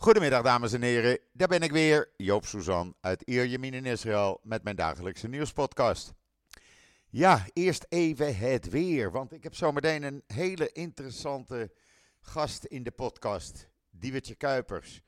[0.00, 4.62] Goedemiddag dames en heren, daar ben ik weer, Joop Suzan uit Ierjemien in Israël met
[4.62, 6.12] mijn dagelijkse nieuwspodcast.
[7.08, 11.72] Ja, eerst even het weer, want ik heb zometeen een hele interessante
[12.20, 15.00] gast in de podcast, Diewertje Kuipers.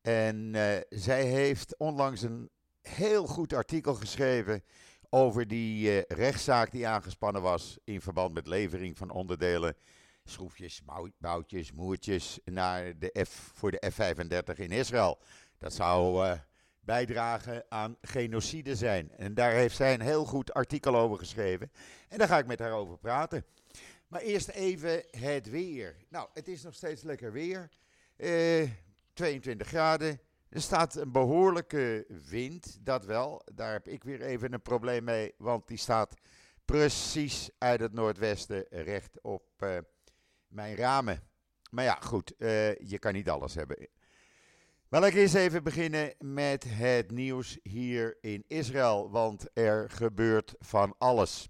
[0.00, 2.50] En uh, zij heeft onlangs een
[2.82, 4.62] heel goed artikel geschreven
[5.10, 9.76] over die uh, rechtszaak die aangespannen was in verband met levering van onderdelen
[10.24, 10.82] schroefjes,
[11.18, 15.18] boutjes, moertjes naar de F, voor de F-35 in Israël.
[15.58, 16.32] Dat zou uh,
[16.80, 19.10] bijdragen aan genocide zijn.
[19.10, 21.72] En daar heeft zij een heel goed artikel over geschreven.
[22.08, 23.44] En daar ga ik met haar over praten.
[24.08, 25.96] Maar eerst even het weer.
[26.08, 27.68] Nou, het is nog steeds lekker weer.
[28.16, 28.70] Uh,
[29.12, 30.20] 22 graden.
[30.48, 33.42] Er staat een behoorlijke wind, dat wel.
[33.54, 36.14] Daar heb ik weer even een probleem mee, want die staat
[36.64, 39.78] precies uit het noordwesten recht op uh,
[40.54, 41.22] mijn ramen.
[41.70, 43.88] Maar ja, goed, uh, je kan niet alles hebben.
[44.88, 50.94] Wel, ik eens even beginnen met het nieuws hier in Israël, want er gebeurt van
[50.98, 51.48] alles.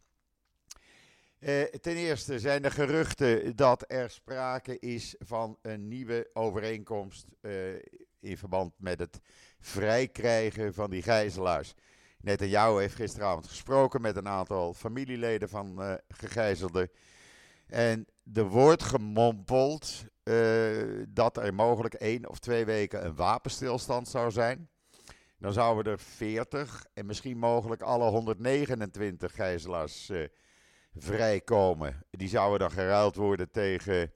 [1.39, 7.75] Uh, ten eerste zijn er geruchten dat er sprake is van een nieuwe overeenkomst uh,
[8.21, 9.21] in verband met het
[9.61, 11.75] vrijkrijgen van die gijzelaars.
[12.21, 16.91] Netanyahu heeft gisteravond gesproken met een aantal familieleden van gegijzelden.
[17.67, 24.31] En er wordt gemompeld uh, dat er mogelijk één of twee weken een wapenstilstand zou
[24.31, 24.69] zijn.
[25.39, 30.27] Dan zouden er 40 en misschien mogelijk alle 129 gijzelaars uh,
[30.95, 32.07] vrijkomen.
[32.11, 34.13] Die zouden dan geruild worden tegen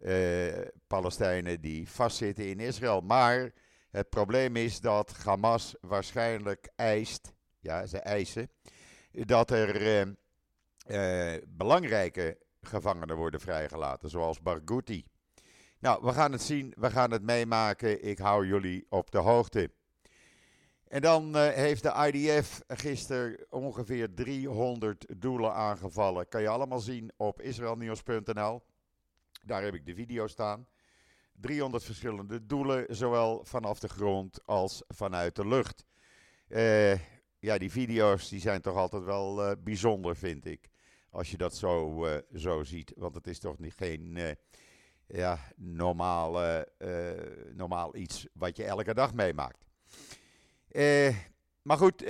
[0.00, 0.52] uh,
[0.86, 3.00] Palestijnen die vastzitten in Israël.
[3.00, 3.52] Maar
[3.90, 8.50] het probleem is dat Hamas waarschijnlijk eist, ja, ze eisen,
[9.10, 10.14] dat er
[11.46, 15.04] belangrijke gevangenen worden vrijgelaten, zoals Barghouti.
[15.78, 18.04] Nou, we gaan het zien, we gaan het meemaken.
[18.04, 19.70] Ik hou jullie op de hoogte.
[20.88, 26.28] En dan uh, heeft de IDF gisteren ongeveer 300 doelen aangevallen.
[26.28, 28.62] Kan je allemaal zien op israelnieuws.nl.
[29.44, 30.66] Daar heb ik de video staan.
[31.40, 35.84] 300 verschillende doelen, zowel vanaf de grond als vanuit de lucht.
[36.48, 36.92] Uh,
[37.38, 40.68] ja, die video's die zijn toch altijd wel uh, bijzonder, vind ik.
[41.14, 42.92] Als je dat zo, uh, zo ziet.
[42.96, 44.30] Want het is toch niet, geen uh,
[45.06, 46.60] ja, normaal, uh,
[47.52, 49.64] normaal iets wat je elke dag meemaakt.
[51.62, 52.06] maar goed,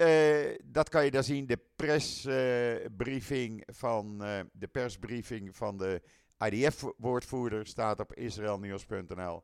[0.65, 1.47] dat kan je daar zien.
[1.47, 4.19] De persbriefing van
[4.53, 6.03] de persbriefing van de
[6.39, 9.43] IDF-woordvoerder staat op israelnieuws.nl.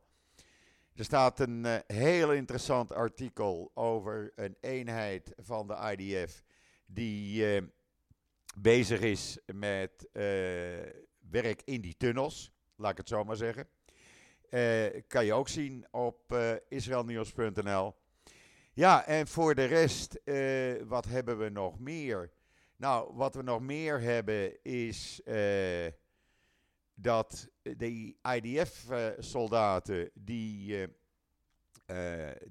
[0.95, 6.43] Er staat een heel interessant artikel over een eenheid van de IDF
[6.85, 7.45] die
[8.57, 10.23] bezig is met uh,
[11.29, 13.67] werk in die tunnels, laat ik het zo maar zeggen.
[14.49, 17.95] Uh, kan je ook zien op uh, israelnieuws.nl.
[18.73, 20.21] Ja, en voor de rest,
[20.87, 22.31] wat hebben we nog meer?
[22.75, 25.21] Nou, wat we nog meer hebben is
[26.93, 30.87] dat de IDF-soldaten die,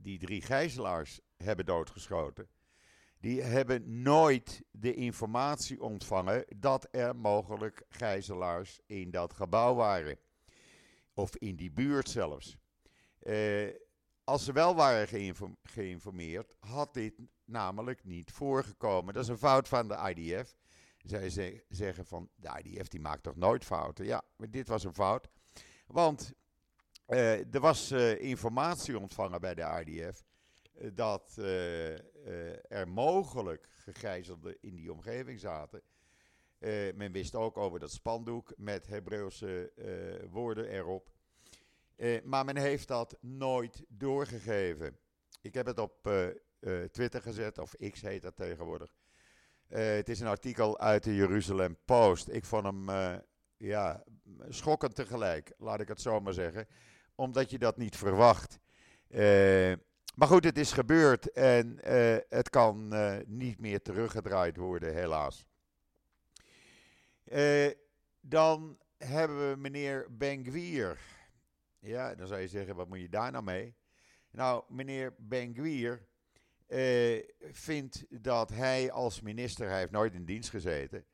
[0.00, 2.49] die drie gijzelaars hebben doodgeschoten
[3.20, 10.19] die hebben nooit de informatie ontvangen dat er mogelijk gijzelaars in dat gebouw waren.
[11.14, 12.56] Of in die buurt zelfs.
[13.22, 13.69] Uh,
[14.25, 15.08] als ze wel waren
[15.62, 17.14] geïnformeerd, had dit
[17.44, 19.14] namelijk niet voorgekomen.
[19.14, 20.56] Dat is een fout van de IDF.
[21.02, 24.04] Zij zeggen van, de IDF die maakt toch nooit fouten?
[24.04, 25.28] Ja, maar dit was een fout.
[25.87, 26.32] Want
[27.06, 30.25] uh, er was uh, informatie ontvangen bij de IDF
[30.94, 31.98] dat uh, uh,
[32.68, 35.82] er mogelijk gegijzelden in die omgeving zaten.
[36.58, 39.72] Uh, men wist ook over dat spandoek met Hebreeuwse
[40.30, 41.12] woorden erop.
[42.24, 44.98] maar men heeft dat nooit doorgegeven.
[45.40, 46.10] Ik heb het op
[46.90, 48.94] Twitter gezet, of X heet dat tegenwoordig.
[49.66, 52.28] het is een artikel uit de Jeruzalem Post.
[52.28, 52.88] Ik vond hem
[53.56, 54.04] ja,
[54.48, 56.66] schokkend tegelijk, laat ik het zo maar zeggen.
[57.14, 58.58] Omdat je dat niet verwacht.
[59.08, 59.72] Uh,
[60.20, 65.46] maar goed, het is gebeurd en uh, het kan uh, niet meer teruggedraaid worden, helaas.
[67.25, 67.70] Uh,
[68.20, 70.99] dan hebben we meneer Ben-Gvir.
[71.78, 73.75] Ja, dan zou je zeggen, wat moet je daar nou mee?
[74.31, 76.06] Nou, meneer Ben-Gvir
[77.52, 81.05] vindt dat hij als minister, hij heeft nooit in dienst gezeten,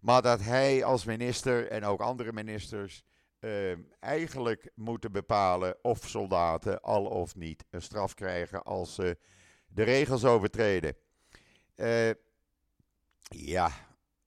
[0.00, 3.04] maar dat hij als minister en ook andere ministers
[3.46, 9.18] uh, eigenlijk moeten bepalen of soldaten al of niet een straf krijgen als ze
[9.66, 10.96] de regels overtreden.
[11.76, 12.10] Uh,
[13.28, 13.70] ja,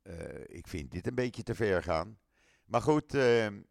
[0.04, 0.14] uh,
[0.46, 2.20] ik vind dit een beetje te ver gaan.
[2.66, 3.62] Maar goed, ehm,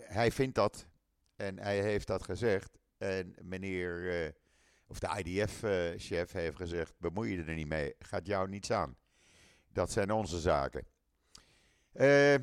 [0.00, 0.86] hij vindt dat
[1.36, 2.78] en hij heeft dat gezegd.
[2.98, 4.34] En meneer,
[4.86, 8.96] of de IDF-chef heeft gezegd: bemoei je er niet mee, gaat jou niets aan.
[9.68, 10.86] Dat zijn onze zaken.
[11.94, 12.34] Uh,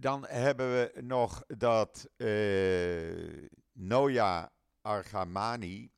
[0.00, 5.90] dan hebben we nog dat uh, Noya Argamani.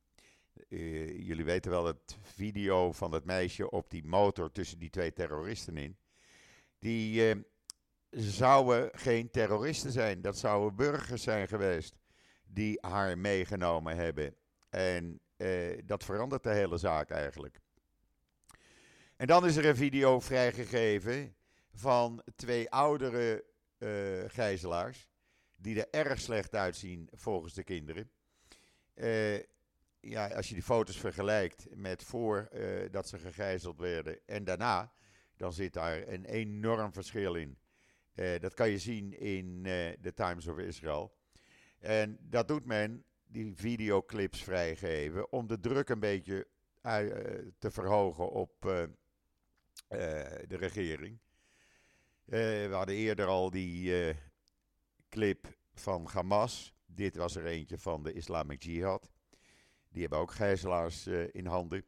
[0.68, 5.12] Uh, jullie weten wel het video van dat meisje op die motor tussen die twee
[5.12, 5.96] terroristen in.
[6.78, 7.42] Die uh,
[8.10, 10.22] zouden geen terroristen zijn.
[10.22, 11.94] Dat zouden burgers zijn geweest
[12.44, 14.34] die haar meegenomen hebben.
[14.68, 15.20] En
[15.84, 17.60] dat verandert de hele zaak eigenlijk.
[19.16, 21.34] En dan is er een video vrijgegeven
[21.72, 23.44] van twee oudere
[23.80, 25.08] uh, gijzelaars.
[25.56, 28.10] Die er erg slecht uitzien volgens de kinderen.
[28.94, 29.38] Uh,
[30.00, 34.92] ja, als je die foto's vergelijkt met voor uh, dat ze gegijzeld werden en daarna,
[35.36, 37.58] dan zit daar een enorm verschil in.
[38.40, 39.62] dat kan je zien in
[40.00, 41.16] de Times of Israel.
[41.78, 46.46] En dat doet men, die videoclips vrijgeven, om de druk een beetje
[47.58, 48.60] te verhogen op
[50.48, 51.18] de regering.
[52.30, 54.14] Uh, we hadden eerder al die uh,
[55.08, 56.74] clip van Hamas.
[56.86, 59.10] Dit was er eentje van de Islamic Jihad.
[59.88, 61.84] Die hebben ook gijzelaars uh, in handen.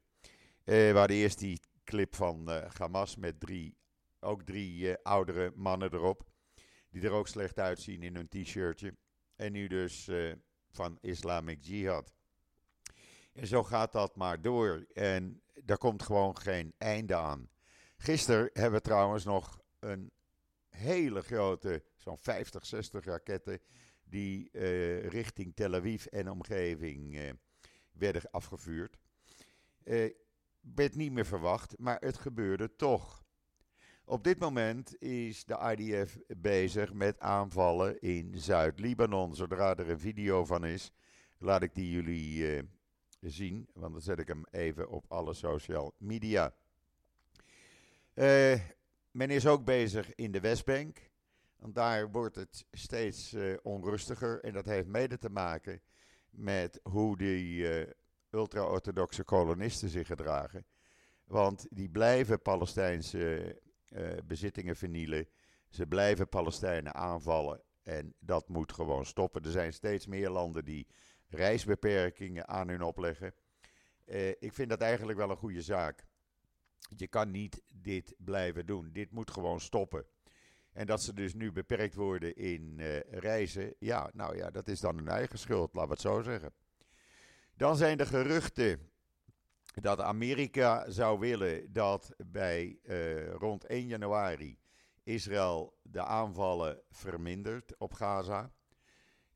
[0.65, 2.49] we hadden eerst die clip van
[2.79, 3.77] Hamas met drie,
[4.21, 6.27] ook drie oudere mannen erop.
[6.91, 8.97] Die er ook slecht uitzien in hun t-shirtje.
[9.37, 10.11] En nu dus
[10.71, 12.13] van Islamic Jihad.
[13.33, 14.87] En zo gaat dat maar door.
[14.93, 17.49] En daar komt gewoon geen einde aan.
[17.97, 20.13] Gisteren hebben we trouwens nog een
[20.77, 23.61] hele grote, zo'n 50, 60 raketten,
[24.05, 27.31] die uh, richting Tel Aviv en omgeving uh,
[27.93, 28.99] werden afgevuurd.
[29.85, 30.11] Uh,
[30.61, 33.25] werd niet meer verwacht, maar het gebeurde toch.
[34.05, 39.35] Op dit moment is de IDF bezig met aanvallen in Zuid-Libanon.
[39.35, 40.93] Zodra er een video van is,
[41.39, 42.63] laat ik die jullie
[43.21, 46.55] zien, want dan zet ik hem even op alle social media.
[49.13, 51.11] Men is ook bezig in de Westbank.
[51.57, 54.41] Want daar wordt het steeds uh, onrustiger.
[54.45, 55.83] En dat heeft mede te maken
[56.31, 57.91] met hoe die uh,
[58.31, 60.67] ultra-orthodoxe kolonisten zich gedragen.
[61.25, 65.29] Want die blijven Palestijnse uh, bezittingen vernielen.
[65.69, 67.63] Ze blijven Palestijnen aanvallen.
[67.83, 69.43] En dat moet gewoon stoppen.
[69.43, 70.87] Er zijn steeds meer landen die
[71.29, 73.35] reisbeperkingen aan hun opleggen.
[74.39, 76.05] ik vind dat eigenlijk wel een goede zaak.
[76.97, 78.91] Je kan niet dit blijven doen.
[78.93, 80.07] Dit moet gewoon stoppen.
[80.73, 84.81] En dat ze dus nu beperkt worden in uh, reizen, ja, nou ja, dat is
[84.81, 86.53] dan hun eigen schuld, laten we het zo zeggen.
[87.57, 88.91] Dan zijn er geruchten
[89.75, 94.59] dat Amerika zou willen dat bij uh, rond 1 januari
[95.03, 98.53] Israël de aanvallen vermindert op Gaza.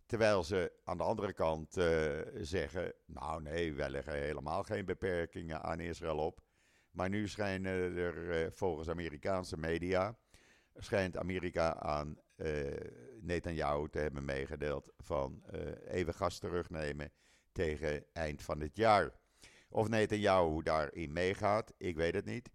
[0.07, 5.63] Terwijl ze aan de andere kant uh, zeggen: Nou, nee, wij leggen helemaal geen beperkingen
[5.63, 6.46] aan Israël op.
[6.97, 10.19] Maar nu schijnen er eh, volgens Amerikaanse media,
[10.75, 12.77] schijnt Amerika aan uh,
[13.21, 17.13] Netanyahu te hebben meegedeeld van uh, even gas terugnemen
[17.53, 19.13] tegen eind van dit jaar.
[19.69, 22.51] Of Netanyahu daarin meegaat, ik weet het niet.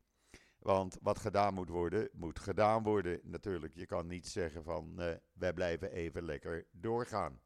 [0.59, 3.73] Want wat gedaan moet worden, moet gedaan worden natuurlijk.
[3.73, 7.41] Je kan niet zeggen van uh, wij blijven even lekker doorgaan.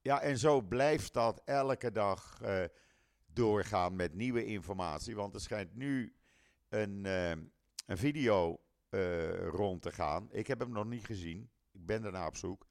[0.00, 2.40] Ja, en zo blijft dat elke dag
[3.34, 5.14] doorgaan met nieuwe informatie.
[5.14, 6.14] Want er schijnt nu
[6.68, 7.30] een, uh,
[7.86, 8.60] een video
[8.90, 10.28] uh, rond te gaan.
[10.32, 11.50] Ik heb hem nog niet gezien.
[11.72, 12.66] Ik ben daarna op zoek.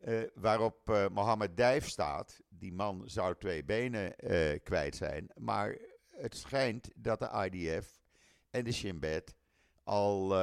[0.00, 2.40] Uh, waarop Mohammed Dijf staat.
[2.48, 4.14] Die man zou twee benen
[4.62, 5.30] kwijt zijn.
[5.34, 5.78] Maar
[6.10, 8.00] het schijnt dat de IDF
[8.50, 9.34] en de Shin Bet
[9.84, 10.34] al,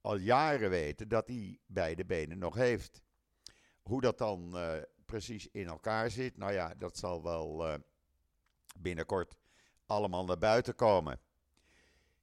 [0.00, 3.02] al jaren weten dat hij beide benen nog heeft.
[3.82, 4.56] Hoe dat dan
[5.04, 7.78] precies in elkaar zit, nou ja, dat zal wel
[8.82, 9.36] binnenkort
[9.86, 11.20] allemaal naar buiten komen.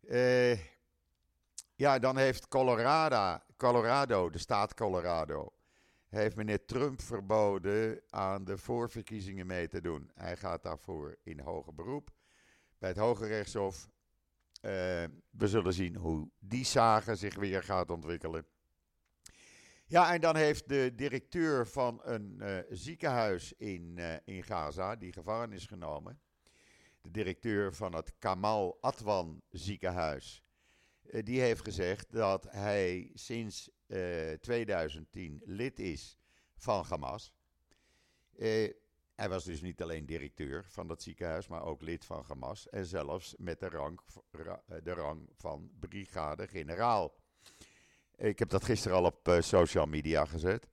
[0.01, 0.59] Uh,
[1.75, 5.53] ja, dan heeft Colorado, Colorado, de staat Colorado,
[6.07, 10.11] heeft meneer Trump verboden aan de voorverkiezingen mee te doen.
[10.13, 12.09] Hij gaat daarvoor in hoger beroep
[12.77, 13.89] bij het Hoge Rechtshof.
[14.61, 14.71] Uh,
[15.29, 18.45] we zullen zien hoe die zagen zich weer gaat ontwikkelen.
[19.85, 25.51] Ja, en dan heeft de directeur van een uh, ziekenhuis in, in Gaza, die gevangen
[25.51, 26.19] is genomen,
[27.05, 30.43] de directeur van het Kamal Atwan ziekenhuis,
[31.01, 33.69] eh, die heeft gezegd dat hij sinds
[34.39, 36.17] 2010 eh, lid is
[36.55, 37.33] van Hamas.
[38.37, 38.73] Uh,
[39.15, 42.69] hij was dus niet alleen directeur van dat ziekenhuis, maar ook lid van Hamas.
[42.69, 43.99] En zelfs met de rang,
[44.83, 47.15] de rang van brigade-generaal.
[48.15, 50.67] Ik heb dat gisteren al op social media gezet.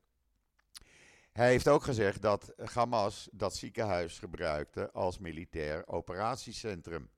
[1.32, 7.10] Hij heeft ook gezegd dat Hamas dat ziekenhuis gebruikte als militair operatiecentrum.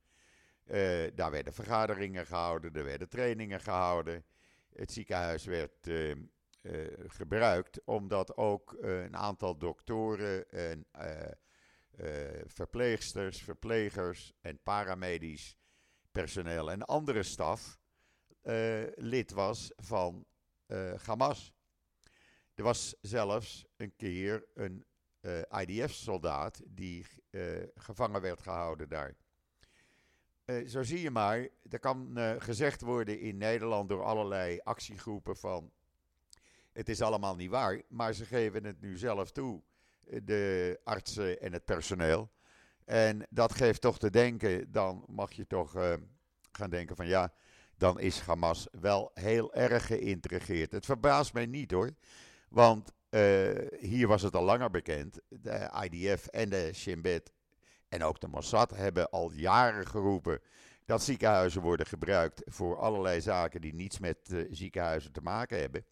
[0.64, 4.25] Uh, daar werden vergaderingen gehouden, er werden trainingen gehouden.
[4.73, 6.14] Het ziekenhuis werd uh,
[6.62, 10.87] uh, gebruikt omdat ook een aantal doktoren en
[12.47, 15.56] verpleegsters, verplegers en paramedisch
[16.12, 17.78] personeel en andere staf
[18.94, 20.26] lid was van
[21.04, 21.54] Hamas.
[22.54, 24.84] Er was zelfs een keer een
[25.61, 27.06] IDF-soldaat die
[27.75, 29.14] gevangen werd gehouden daar.
[30.46, 35.73] Uh, zo zie je maar, er kan gezegd worden in Nederland door allerlei actiegroepen van
[36.75, 39.62] het is allemaal niet waar, maar ze geven het nu zelf toe,
[40.06, 42.30] eh, de artsen en het personeel.
[42.84, 45.73] En dat geeft toch te denken, dan mag je toch
[46.52, 47.32] gaan denken van ja,
[47.76, 50.73] dan is Hamas wel heel erg geïntrigeerd.
[50.73, 51.90] Het verbaast mij niet hoor,
[52.54, 52.92] want
[53.78, 57.32] hier was het al langer bekend, de IDF en de Shin Bet
[57.88, 60.40] en ook de Mossad hebben al jaren geroepen
[60.84, 65.84] dat ziekenhuizen worden gebruikt voor allerlei zaken die niets met uh, ziekenhuizen te maken hebben.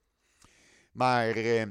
[0.93, 1.65] Maar uh,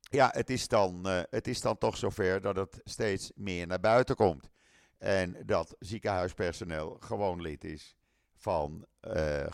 [0.00, 4.16] ja, het is, dan, het is dan toch zover dat het steeds meer naar buiten
[4.16, 4.50] komt.
[4.98, 7.96] En dat ziekenhuispersoneel gewoon lid is
[8.34, 8.86] van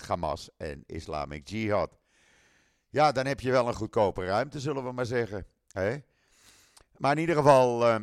[0.06, 1.97] Hamas en Islamic Jihad.
[2.90, 5.46] Ja, dan heb je wel een goedkope ruimte, zullen we maar zeggen.
[5.68, 5.96] Hè?
[6.96, 8.00] Maar in ieder geval,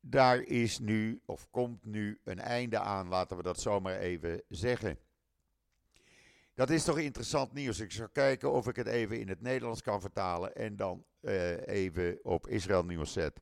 [0.00, 4.98] daar is nu, of komt nu, een einde aan, laten we dat zomaar even zeggen.
[6.54, 7.80] Dat is toch interessant nieuws.
[7.80, 11.66] Ik zal kijken of ik het even in het Nederlands kan vertalen en dan uh,
[11.66, 13.40] even op Israël nieuws zet.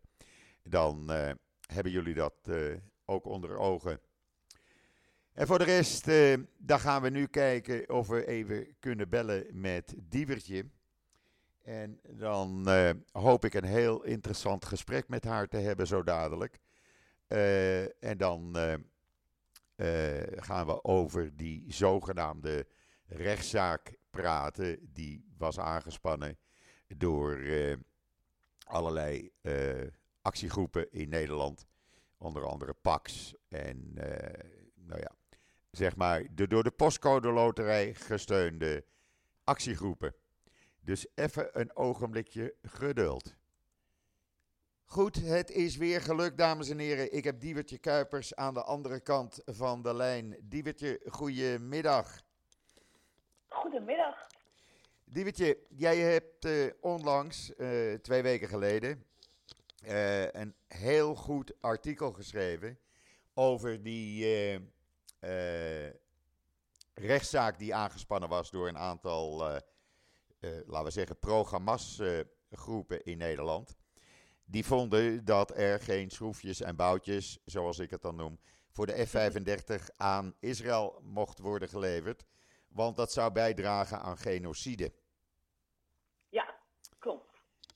[0.63, 1.31] Dan uh,
[1.67, 4.01] hebben jullie dat uh, ook onder ogen.
[5.33, 6.05] En voor de rest,
[6.59, 10.65] dan gaan we nu kijken of we even kunnen bellen met Dievertje.
[11.63, 16.61] En dan uh, hoop ik een heel interessant gesprek met haar te hebben zo dadelijk.
[17.29, 18.75] Uh, en dan uh,
[20.37, 22.67] gaan we over die zogenaamde
[23.07, 24.93] rechtszaak praten.
[24.93, 26.39] Die was aangespannen
[26.97, 27.41] door
[28.65, 29.31] allerlei
[30.23, 31.67] actiegroepen in Nederland.
[32.19, 33.93] Onder andere PAX en
[34.75, 35.13] nou ja,
[35.71, 38.85] zeg maar de door de postcode loterij gesteunde
[39.45, 40.15] actiegroepen.
[40.81, 43.35] Dus even een ogenblikje geduld.
[44.85, 47.12] Goed, het is weer gelukt, dames en heren.
[47.12, 50.37] Ik heb Diewertje Kuipers aan de andere kant van de lijn.
[50.43, 52.23] Diewertje, goedemiddag.
[53.49, 54.27] Goedemiddag.
[55.05, 59.05] Diewertje, jij hebt uh, onlangs, uh, twee weken geleden,
[59.85, 62.79] uh, een heel goed artikel geschreven
[63.35, 64.27] over die
[66.95, 69.55] rechtszaak die aangespannen was door een aantal
[70.41, 73.77] uh, laten we zeggen, programmasgroepen uh, in Nederland.
[74.45, 79.07] Die vonden dat er geen schroefjes en boutjes, zoals ik het dan noem, voor de
[79.07, 82.25] F-35 aan Israël mocht worden geleverd.
[82.69, 84.93] Want dat zou bijdragen aan genocide.
[86.29, 86.55] Ja,
[86.99, 87.33] klopt.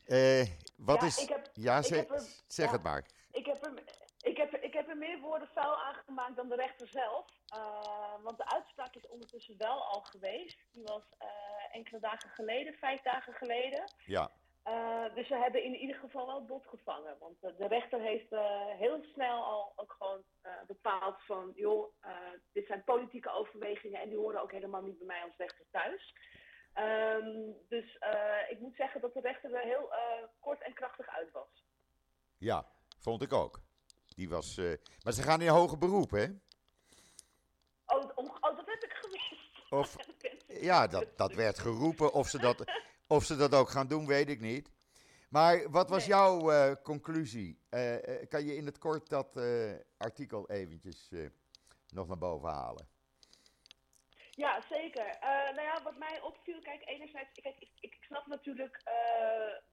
[0.06, 0.46] Uh,
[0.76, 1.18] wat ja, is.
[1.18, 3.04] Ik heb, ja, zeg, heb er, zeg ja, het maar.
[3.32, 3.82] Ik heb, er,
[4.20, 7.26] ik, heb, ik heb er meer woorden vuil aangemaakt dan de rechter zelf.
[7.54, 10.58] Uh, want de uitspraak is ondertussen wel al geweest.
[10.72, 11.28] Die was uh,
[11.72, 13.84] enkele dagen geleden, vijf dagen geleden.
[14.04, 14.30] Ja.
[14.66, 17.16] Uh, dus ze hebben in ieder geval wel bot gevangen.
[17.18, 18.30] Want de rechter heeft
[18.78, 20.24] heel snel al ook gewoon
[20.66, 21.52] bepaald van...
[21.54, 21.94] joh,
[22.52, 26.14] dit zijn politieke overwegingen en die horen ook helemaal niet bij mij als rechter thuis.
[26.74, 27.98] Um, dus
[28.48, 29.92] ik moet zeggen dat de rechter er heel
[30.40, 31.64] kort en krachtig uit was.
[32.38, 32.66] Ja,
[33.00, 33.63] vond ik ook.
[34.14, 34.56] Die was,
[35.02, 36.24] maar ze gaan in hoger beroep, hè?
[37.86, 39.70] Oh, oh, dat heb ik gemist.
[39.70, 39.96] Of,
[40.70, 42.12] ja, dat, dat werd geroepen.
[42.12, 42.64] Of ze dat,
[43.06, 44.70] of ze dat ook gaan doen, weet ik niet.
[45.28, 46.08] Maar wat was nee.
[46.08, 47.58] jouw uh, conclusie?
[47.70, 47.94] Uh,
[48.28, 49.38] kan je in het kort dat
[49.96, 51.10] artikel eventjes
[51.88, 52.88] nog naar boven halen?
[54.36, 55.16] Ja, zeker.
[55.54, 58.82] nou ja, wat mij opviel, kijk, enerzijds, ik, ik snap natuurlijk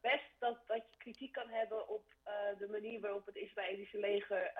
[0.01, 2.03] best dat, dat je kritiek kan hebben op
[2.57, 4.51] de manier waarop het Israëlische leger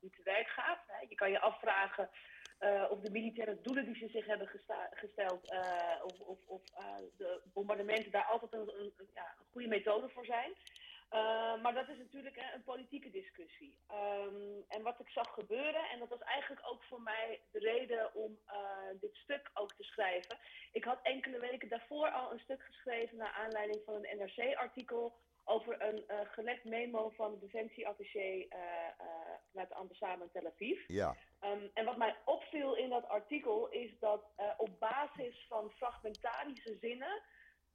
[0.00, 0.80] nu te werk gaat.
[0.86, 1.06] Hè.
[1.08, 2.10] Je kan je afvragen
[2.90, 4.48] of de militaire doelen die ze zich hebben
[4.90, 5.50] gesteld,
[6.02, 6.62] of, of, of
[7.16, 10.52] de bombardementen daar altijd een, een, ja, een goede methode voor zijn.
[11.62, 13.78] Maar dat is natuurlijk een, een politieke discussie.
[13.90, 18.14] Um, en wat ik zag gebeuren, en dat was eigenlijk ook voor mij de reden
[18.14, 18.38] om
[19.00, 20.38] dit stuk ook te schrijven.
[20.72, 25.14] Ik had enkele weken daarvoor al een stuk geschreven naar aanleiding van een NRC-artikel
[25.44, 28.46] over een uh, gelekt memo van de defensieattaché
[29.50, 30.84] met de ambassade in Tel Aviv.
[30.86, 31.16] Ja.
[31.44, 34.24] Um, en wat mij opviel in dat artikel is dat
[34.56, 37.22] op basis van fragmentarische zinnen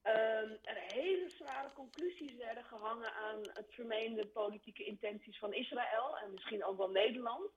[0.08, 6.32] um, er hele zware conclusies werden gehangen aan het vermeende politieke intenties van Israël en
[6.32, 7.52] misschien ook wel Nederland.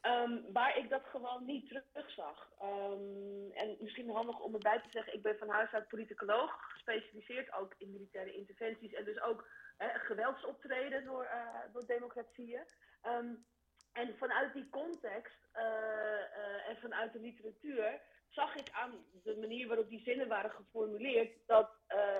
[0.00, 2.50] Ehm, waar ik dat gewoon niet terugzag.
[2.62, 7.52] Um, en misschien handig om erbij te zeggen, ik ben van huis uit politicoloog, gespecialiseerd
[7.52, 9.48] ook in militaire interventies en dus ook
[9.78, 12.64] geweldsoptreden door, uh, door democratieën.
[13.92, 18.00] En vanuit die context uh, uh, en vanuit de literatuur
[18.34, 21.70] zag ik aan de manier waarop die zinnen waren geformuleerd dat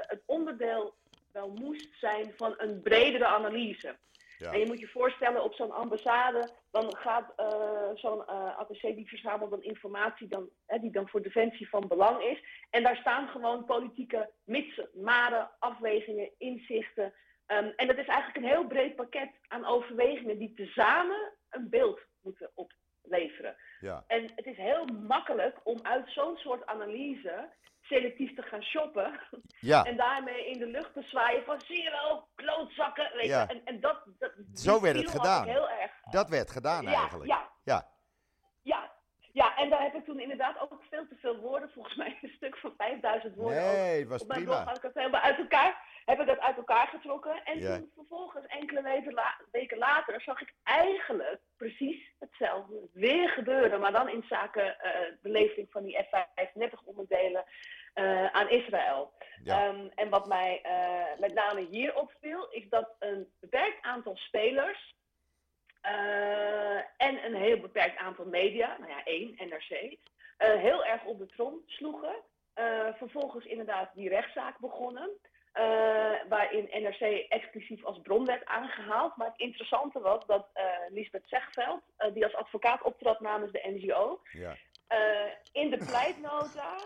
[0.06, 0.94] het onderdeel
[1.33, 3.97] wel moest zijn van een bredere analyse.
[4.38, 4.52] Ja.
[4.52, 9.09] En je moet je voorstellen, op zo'n ambassade, dan gaat uh, zo'n uh, attaché die
[9.09, 12.44] verzamelt dan informatie dan, hè, die dan voor defensie van belang is.
[12.71, 17.04] En daar staan gewoon politieke mitsen, maren, afwegingen, inzichten.
[17.47, 22.00] Um, en dat is eigenlijk een heel breed pakket aan overwegingen die tezamen een beeld
[22.21, 22.50] moeten
[23.04, 23.56] opleveren.
[23.80, 24.04] Ja.
[24.06, 27.49] En het is heel makkelijk om uit zo'n soort analyse
[27.80, 29.20] selectief te gaan shoppen.
[29.61, 29.84] Ja.
[29.90, 33.11] En daarmee in de lucht te zwaaien van zie je wel, klootzakken.
[33.14, 33.49] Weet ja.
[33.49, 35.49] En, en dat, dat, Zo werd het gedaan.
[35.49, 35.92] Heel erg.
[36.11, 37.30] Dat werd gedaan ja, eigenlijk.
[37.30, 37.50] Ja.
[37.62, 37.92] ja.
[38.62, 38.92] Ja.
[39.32, 42.32] Ja, en daar heb ik toen inderdaad ook veel te veel woorden, volgens mij een
[42.37, 43.62] stuk van 5000 woorden.
[43.62, 44.54] Nee, was op mijn prima.
[44.54, 47.44] blog had ik het helemaal uit elkaar, heb ik dat uit elkaar getrokken.
[47.44, 53.80] En toen vervolgens, enkele weken, la weken, later, zag ik eigenlijk precies hetzelfde weer gebeuren.
[53.80, 54.90] Maar dan in zaken uh,
[55.23, 57.44] beleving van die F-35 onderdelen
[57.94, 59.12] uh, aan Israël.
[59.42, 59.68] Ja.
[59.68, 64.94] Um, en wat mij uh, met name hier opviel, is dat een beperkt aantal spelers
[66.96, 69.96] en een heel beperkt aantal media, nou ja, één, NRC,
[70.37, 72.14] heel erg op de trom sloegen.
[72.96, 75.11] vervolgens inderdaad die rechtszaak begonnen.
[76.28, 79.16] Waarin NRC exclusief als bron werd aangehaald.
[79.16, 80.46] Maar het interessante was dat
[80.88, 81.82] Lisbeth Zegveld,
[82.12, 84.56] die als advocaat optrad namens de NGO, ja.
[85.52, 86.76] in de pleitnota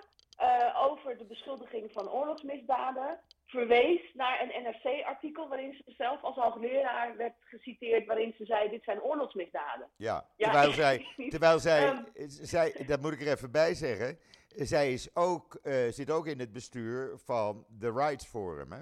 [0.77, 7.35] over de beschuldiging van oorlogsmisdaden verwees naar een NRC-artikel waarin ze zelf als hoogleraar werd
[7.41, 9.89] geciteerd, waarin ze zei: Dit zijn oorlogsmisdaden.
[9.97, 14.93] Ja, terwijl, zij, terwijl zij, um, zij, dat moet ik er even bij zeggen, zij
[14.93, 18.73] is ook, uh, zit ook in het bestuur van de Rights Forum.
[18.73, 18.81] Hè?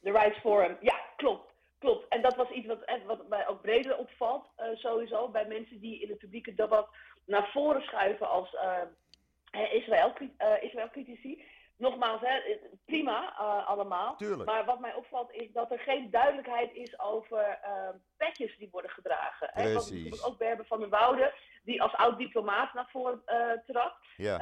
[0.00, 1.52] De Rights Forum, ja, klopt.
[1.78, 2.08] Klopt.
[2.08, 6.00] En dat was iets wat, wat mij ook breder opvalt, uh, sowieso, bij mensen die
[6.00, 6.88] in het publieke debat
[7.26, 8.56] naar voren schuiven als
[9.72, 11.44] Israël, uh, Israël-critici.
[11.76, 13.34] Nogmaals, hè, prima
[13.66, 14.16] allemaal.
[14.16, 14.50] Tuurlijk.
[14.50, 17.58] Maar wat mij opvalt is dat er geen duidelijkheid is over
[18.16, 19.50] petjes die worden gedragen.
[19.54, 20.20] Precies.
[20.20, 23.22] Hè, ook Berber van der Woude, die als oud-diplomaat naar voren
[23.66, 23.94] trad.
[24.16, 24.38] Ja.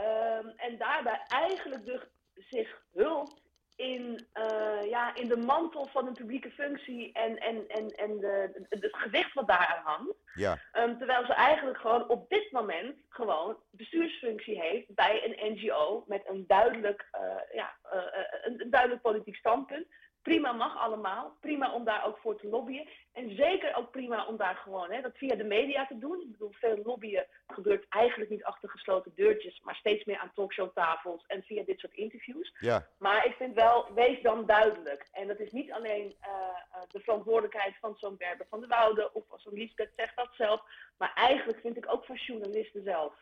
[0.72, 3.40] En daarbij eigenlijk de, zich hult
[3.76, 8.66] in, uh, ja, in de mantel van een publieke functie en, en, en, en de,
[8.68, 10.16] het gewicht wat daaraan hangt.
[10.34, 10.58] Ja.
[10.72, 16.22] Um, terwijl ze eigenlijk gewoon op dit moment gewoon bestuursfunctie heeft bij een NGO met
[16.28, 18.02] een duidelijk, uh, ja, uh,
[18.42, 19.86] een, een, duidelijk politiek standpunt.
[20.22, 21.36] Prima mag allemaal.
[21.40, 22.88] Prima om daar ook voor te lobbyen.
[23.12, 26.20] En zeker ook prima om daar gewoon hè, dat via de media te doen.
[26.20, 31.24] Ik bedoel, veel lobbyen gebeurt eigenlijk niet achter gesloten deurtjes, maar steeds meer aan talkshowtafels
[31.26, 32.56] en via dit soort interviews.
[32.58, 32.88] Ja.
[32.98, 35.08] Maar ik vind wel, wees dan duidelijk.
[35.12, 39.24] En dat is niet alleen uh, de verantwoordelijkheid van zo'n Berber van de Woude of
[39.36, 40.62] zo'n Lisbeth zegt dat zelf,
[40.98, 43.14] maar eigenlijk vind ik ook van journalisten zelf.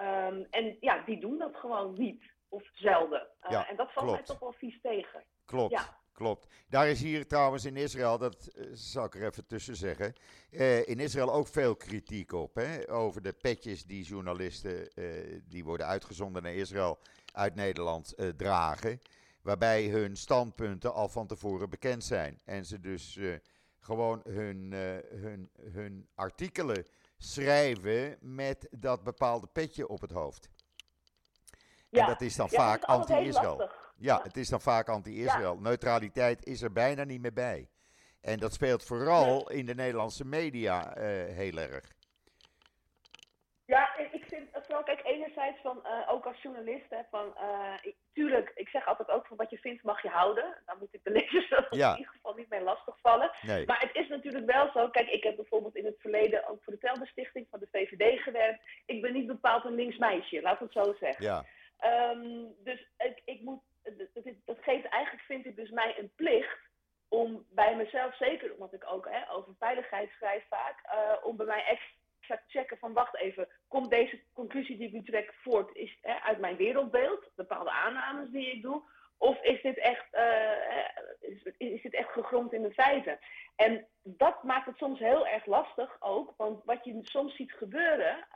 [0.00, 3.28] Um, en ja, die doen dat gewoon niet of zelden.
[3.42, 4.18] Uh, ja, en dat valt klopt.
[4.18, 5.24] mij toch wel vies tegen.
[5.44, 5.70] Klopt.
[5.70, 5.99] Ja.
[6.20, 6.46] Klopt.
[6.68, 10.14] Daar is hier trouwens in Israël, dat uh, zal ik er even tussen zeggen,
[10.50, 12.54] uh, in Israël ook veel kritiek op.
[12.54, 16.98] Hè, over de petjes die journalisten uh, die worden uitgezonden naar Israël
[17.32, 19.00] uit Nederland dragen.
[19.42, 22.40] Waarbij hun standpunten al van tevoren bekend zijn.
[22.44, 23.18] En ze dus
[23.78, 24.72] gewoon hun,
[25.14, 30.48] hun, hun artikelen schrijven met dat bepaalde petje op het hoofd.
[31.88, 32.00] Ja.
[32.00, 33.70] En dat is dan ja, vaak anti-Israël.
[34.00, 35.54] Ja, het is dan vaak anti-Israël.
[35.54, 35.60] Ja.
[35.60, 37.68] Neutraliteit is er bijna niet meer bij.
[38.20, 41.04] En dat speelt vooral in de Nederlandse media uh,
[41.36, 41.98] heel erg.
[43.66, 47.96] Ja, ik vind vooral, kijk, enerzijds van, uh, ook als journalist, hè, van, uh, ik,
[48.12, 50.56] tuurlijk, ik zeg altijd ook van wat je vindt mag je houden.
[50.66, 51.92] Dan moet ik de lezers ja.
[51.92, 53.30] in ieder geval niet mee lastigvallen.
[53.42, 53.66] Nee.
[53.66, 56.72] Maar het is natuurlijk wel zo, kijk, ik heb bijvoorbeeld in het verleden ook voor
[56.72, 58.62] de Telderstichting van de VVD gewerkt.
[58.86, 61.24] Ik ben niet bepaald een links meisje, laat het zo zeggen.
[61.24, 61.44] Ja.
[62.12, 66.58] Um, dus ik, ik moet dat, dat, geeft eigenlijk, vind ik, dus mij een plicht
[67.08, 71.46] om bij mezelf, zeker omdat ik ook hè, over veiligheid schrijf vaak, uh, om bij
[71.46, 75.76] mij extra te checken van wacht even, komt deze conclusie die ik nu trek voort
[75.76, 78.82] is, hè, uit mijn wereldbeeld, bepaalde aannames die ik doe,
[79.18, 83.18] of is dit echt, uh, is, is dit echt gegrond in de feiten?
[83.56, 88.26] En dat maakt het soms heel erg lastig ook, want wat je soms ziet gebeuren,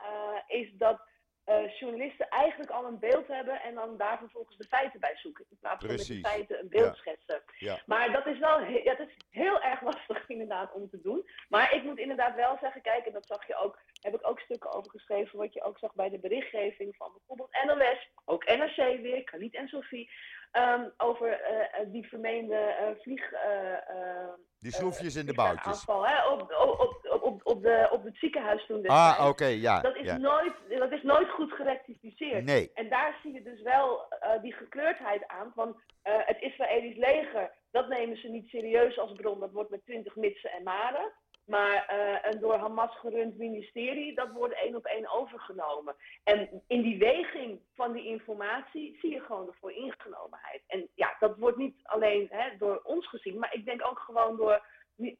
[0.47, 1.01] is dat
[1.49, 5.45] uh, journalisten eigenlijk al een beeld hebben en dan daar vervolgens de feiten bij zoeken.
[5.49, 6.93] In plaats van met de feiten een beeld ja.
[6.93, 7.41] schetsen.
[7.57, 7.79] Ja.
[7.85, 11.29] Maar dat is wel he- ja, dat is heel erg lastig inderdaad om te doen.
[11.49, 14.39] Maar ik moet inderdaad wel zeggen, kijk, en dat zag je ook, heb ik ook
[14.39, 18.75] stukken over geschreven, wat je ook zag bij de berichtgeving van bijvoorbeeld NOS, ook NRC
[19.01, 20.11] weer, Khalid en Sophie,
[20.51, 23.31] ehm, over eh, eh, die vermeende eh, vlieg...
[23.31, 24.29] eh, eh,
[24.59, 25.65] Die schroefjes in de boutjes.
[25.65, 28.87] aanval, hè, op, op, op, op, op, de, op het ziekenhuis toen.
[28.87, 29.81] Ah, oké, ja.
[29.81, 32.45] dat, is nooit, dat is nooit goed gerectificeerd.
[32.45, 36.97] Nee, En daar zie je dus wel eh, die gekleurdheid aan van eh, het Israëlisch
[36.97, 37.51] leger.
[37.71, 39.39] Dat nemen ze niet serieus als bron.
[39.39, 41.11] Dat wordt met twintig mitsen en maren.
[41.45, 45.95] Maar eh, een door Hamas gerund ministerie, dat wordt één op één overgenomen.
[46.23, 50.63] En in die weging van die informatie zie je gewoon de vooringenomenheid.
[50.67, 54.37] En ja, dat wordt niet alleen hè, door ons gezien, maar ik denk ook gewoon
[54.37, 54.65] door,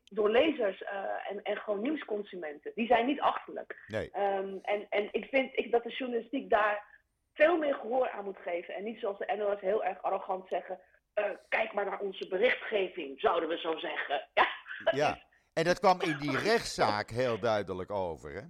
[0.04, 2.72] door lezers eh, en, en gewoon nieuwsconsumenten.
[2.76, 3.84] Die zijn niet achterlijk.
[3.88, 4.12] nee.
[4.12, 6.84] Ehm, en, en ik vind ik, dat de journalistiek daar
[7.34, 8.74] veel meer gehoor aan moet geven.
[8.76, 10.80] En niet zoals de NOS heel erg arrogant zeggen.
[11.14, 14.28] eh, kijk maar naar onze berichtgeving, zouden we zo zeggen.
[14.34, 14.48] Ja,
[14.92, 15.24] Ja.
[15.54, 18.42] En dat kwam in die rechtszaak heel duidelijk over, hè?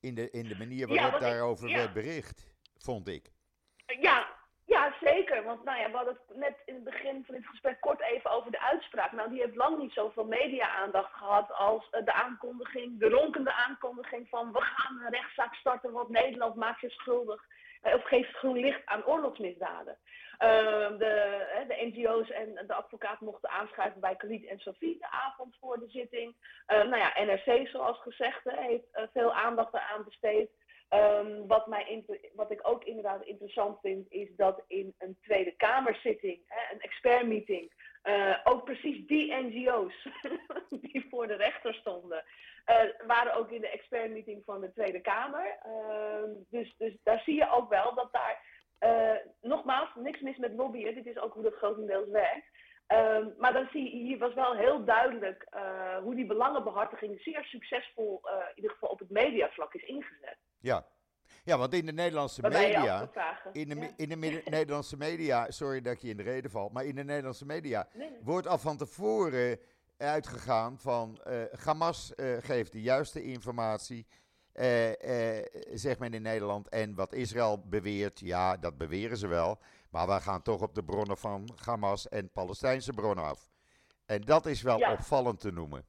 [0.00, 1.76] In de, in de manier Ja, waarop ik- daarover ja.
[1.76, 2.46] werd bericht,
[2.78, 3.30] vond ik.
[4.00, 4.35] ja, ja,
[5.00, 5.44] zeker.
[5.44, 8.30] Want nou ja, we hadden het net in het begin van dit gesprek kort even
[8.30, 9.12] over de uitspraak.
[9.12, 14.28] Nou, die heeft lang niet zoveel media-aandacht gehad als eh, de aankondiging, de ronkende aankondiging
[14.28, 17.44] van we gaan een rechtszaak starten, want Nederland maakt zich schuldig
[17.82, 19.98] eh, of geeft groen licht aan oorlogsmisdaden.
[20.38, 25.10] Ehm, de, hè, de NGO's en de advocaat mochten aanschuiven bij Khalid en Sophie de
[25.10, 26.34] avond voor de zitting.
[26.66, 30.50] Eh, nou ja, NRC, zoals gezegd, heeft eh, veel aandacht eraan besteed.
[30.88, 36.40] Ehm, wat, mij wat ik ook inderdaad interessant vind, is dat in een Tweede Kamerzitting,
[36.72, 37.72] een expertmeeting,
[38.02, 40.08] eh ook precies die NGO's
[40.82, 42.24] die voor de rechter stonden,
[42.64, 45.58] eh, waren ook in de expertmeeting van de Tweede Kamer.
[45.62, 48.42] Ehm, dus, dus daar zie je ook wel dat daar,
[48.78, 52.46] eh, nogmaals, niks mis met lobbyen, dit is ook hoe dat grotendeels werkt.
[52.86, 55.46] Ehm, maar dan zie je, hier was wel heel duidelijk
[56.02, 60.38] hoe die belangenbehartiging zeer succesvol, in ieder geval op het mediavlak, is ingezet.
[60.66, 60.86] Ja.
[61.44, 63.10] ja, want in de Nederlandse Waarbij media...
[63.52, 63.90] In de, Ja.
[63.96, 67.04] in de Nederlandse media, sorry dat ik je in de reden val, maar in de
[67.04, 69.58] Nederlandse media Nee, wordt al van tevoren
[69.96, 74.06] uitgegaan van eh Hamas eh, geeft de juiste informatie,
[74.52, 76.68] eh, eh, zegt men in Nederland.
[76.68, 79.58] En wat Israël beweert, ja, dat beweren ze wel.
[79.90, 83.50] Maar we gaan toch op de bronnen van Hamas en Palestijnse bronnen af.
[84.06, 84.92] En dat is wel Ja.
[84.92, 85.84] opvallend te noemen.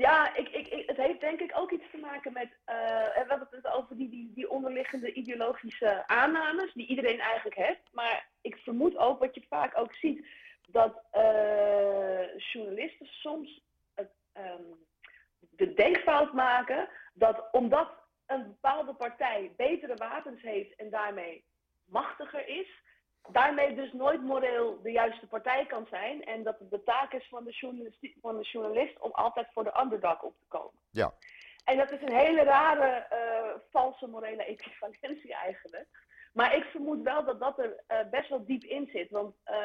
[0.00, 2.48] Ja, ik, ik, het heeft denk ik ook iets te maken met.
[2.64, 7.80] eh, we hebben het over die, die, die onderliggende ideologische aannames, die iedereen eigenlijk heeft.
[7.92, 10.26] Maar ik vermoed ook, wat je vaak ook ziet,
[10.68, 13.62] dat eh, journalisten soms
[13.94, 14.62] het, ehm,
[15.40, 17.90] de denkfout maken dat omdat
[18.26, 21.44] een bepaalde partij betere wapens heeft en daarmee
[21.84, 22.68] machtiger is,
[23.32, 26.24] daarmee dus nooit moreel de juiste partij kan zijn.
[26.24, 29.80] En dat het de taak is van de, van de journalist om altijd voor de
[29.80, 30.80] underdog op te komen.
[30.90, 31.12] Ja.
[31.64, 36.08] En dat is een hele rare, eh, valse morele equivalentie eigenlijk.
[36.32, 39.10] Maar ik vermoed wel dat dat er eh, best wel diep in zit.
[39.10, 39.56] Want eh,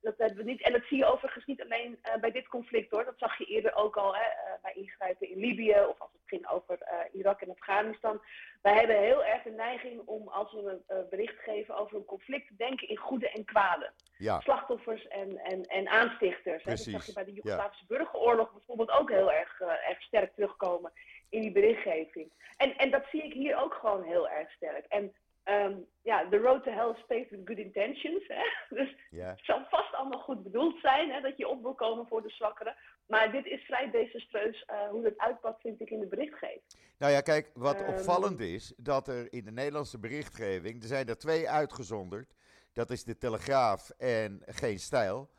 [0.00, 0.62] dat hebben we niet.
[0.62, 3.04] En dat zie je overigens niet alleen bij dit conflict hoor.
[3.04, 4.28] Dat zag je eerder ook al hè,
[4.62, 6.00] bij ingrijpen in Libië of
[6.32, 8.22] ging over eh, Irak en Afghanistan.
[8.62, 12.04] Wij hebben heel erg de neiging om als we een eh, bericht geven over een
[12.04, 16.64] conflict te denken in goede en kwade Ja, slachtoffers en, en, en aanstichters.
[16.64, 16.70] Hè.
[16.70, 17.36] Dat zag je bij de ja.
[17.36, 20.92] Joegoslavische burgeroorlog bijvoorbeeld ook heel erg, eh, erg sterk terugkomen
[21.28, 22.32] in die berichtgeving.
[22.56, 24.86] En, en dat zie ik hier ook gewoon heel erg sterk.
[24.88, 28.24] En ehm, ja, the road to hell is paved with good intentions.
[28.28, 28.42] Hè?
[28.78, 32.22] Dus het zal vast allemaal goed bedoeld zijn, hè, dat je op wil komen voor
[32.22, 32.76] de zwakkeren.
[33.06, 36.60] Maar dit is vrij desastreus eh, hoe dat uitpakt, vind ik, in de berichtgeving.
[36.98, 37.90] Nou ja, kijk, wat Ehm.
[37.90, 42.34] opvallend is, dat er in de Nederlandse berichtgeving, er zijn er twee uitgezonderd.
[42.72, 45.30] Dat is de Telegraaf en Geen Stijl.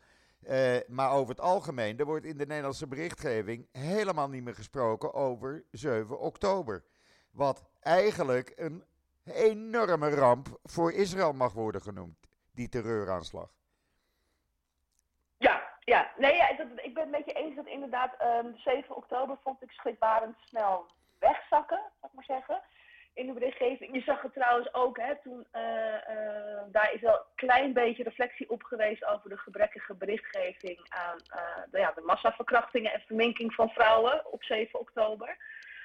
[0.42, 5.14] Eh, maar over het algemeen, er wordt in de Nederlandse berichtgeving helemaal niet meer gesproken
[5.14, 6.84] over 7 oktober.
[7.30, 8.84] Wat eigenlijk een
[9.24, 12.18] enorme ramp voor Israël mag worden genoemd,
[12.52, 13.50] die terreuraanslag.
[15.38, 16.10] Ja, ja.
[16.16, 16.40] Nee,
[16.82, 20.86] ik ben het met je eens dat inderdaad ehm 7 oktober vond ik schrikbarend snel
[21.18, 22.62] wegzakken, zou ik maar zeggen.
[23.14, 23.94] In de berichtgeving.
[23.94, 28.02] Je zag het trouwens ook, hè, toen eh, eh, daar is wel een klein beetje
[28.02, 33.54] reflectie op geweest over de gebrekkige berichtgeving aan eh, de, ja, de massaverkrachtingen en verminking
[33.54, 35.36] van vrouwen op 7 oktober.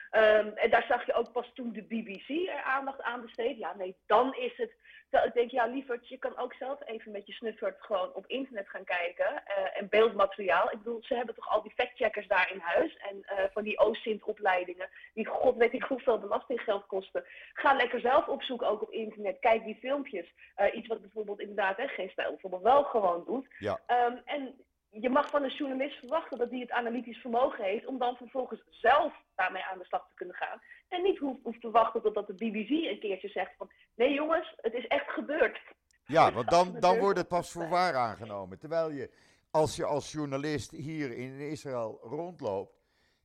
[0.09, 3.57] Ehm, en daar zag je ook pas toen de BBC er aandacht aan besteed.
[3.57, 4.71] Ja, nee, dan is het
[5.09, 8.27] Terwijl ik denk, ja, lieverd, je kan ook zelf even met je snuffert gewoon op
[8.27, 9.45] internet gaan kijken.
[9.73, 10.71] en beeldmateriaal.
[10.71, 12.97] Ik bedoel, ze hebben toch al die factcheckers daar in huis.
[12.97, 17.23] En van die OSINT-opleidingen, die god weet ik hoeveel belastinggeld kosten.
[17.53, 19.39] Ga lekker zelf opzoeken, ook op internet.
[19.39, 20.33] Kijk die filmpjes.
[20.73, 23.47] iets wat bijvoorbeeld inderdaad hè, geen stijl bijvoorbeeld wel gewoon doet.
[23.59, 23.79] Ja.
[23.85, 24.55] Ehm, en
[24.91, 28.63] je mag van een journalist verwachten dat hij het analytisch vermogen heeft om dan vervolgens
[28.69, 30.61] zelf daarmee aan de slag te kunnen gaan.
[30.87, 34.53] En niet hoeft, hoeft te wachten totdat de BBC een keertje zegt van nee jongens,
[34.55, 35.59] het is echt gebeurd.
[36.05, 38.59] Ja, want dan, dan wordt het pas voor waar aangenomen.
[38.59, 39.11] Terwijl je,
[39.51, 42.77] als je als journalist hier in Israël rondloopt,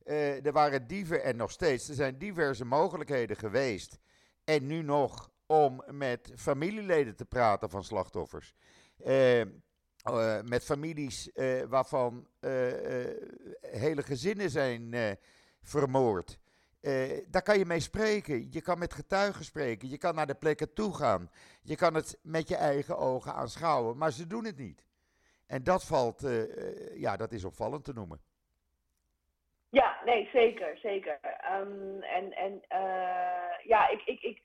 [0.05, 3.99] uh, er waren dieven en nog steeds, er zijn diverse mogelijkheden geweest.
[4.43, 8.53] En nu nog om met familieleden te praten van slachtoffers.
[9.05, 9.41] Uh,
[10.07, 12.51] uh, met families uh, waarvan uh,
[13.61, 14.95] hele gezinnen zijn
[15.61, 16.37] vermoord.
[17.27, 18.51] daar kan je mee spreken.
[18.51, 19.89] Je kan met getuigen spreken.
[19.89, 21.31] Je kan naar de plekken toe gaan.
[21.61, 23.97] Je kan het met je eigen ogen aanschouwen.
[23.97, 24.85] Maar ze doen het niet.
[25.47, 26.27] En dat valt,
[26.93, 28.21] ja, dat is opvallend te noemen.
[29.69, 31.19] Ja, nee, zeker, zeker.
[31.61, 32.61] Um, en en
[33.63, 34.41] ja, ik, ik, ik,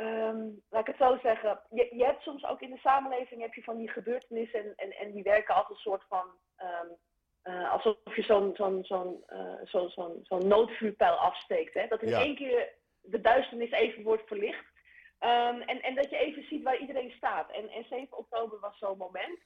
[0.00, 1.60] Um, laat ik het zo zeggen.
[1.70, 4.90] Je, je, hebt soms ook in de samenleving heb je van die gebeurtenissen en, en,
[4.90, 6.26] en die werken als een soort van.
[6.58, 6.96] Um,
[7.44, 11.74] uh, alsof je zo'n zo'n zo'n uh, zo, zo, zo noodvuurpijl afsteekt.
[11.74, 11.86] Hè?
[11.86, 12.68] Dat in één keer
[13.00, 14.64] de duisternis even wordt verlicht.
[15.20, 17.50] Um, en, en dat je even ziet waar iedereen staat.
[17.50, 19.38] En, en 7 oktober was zo'n moment.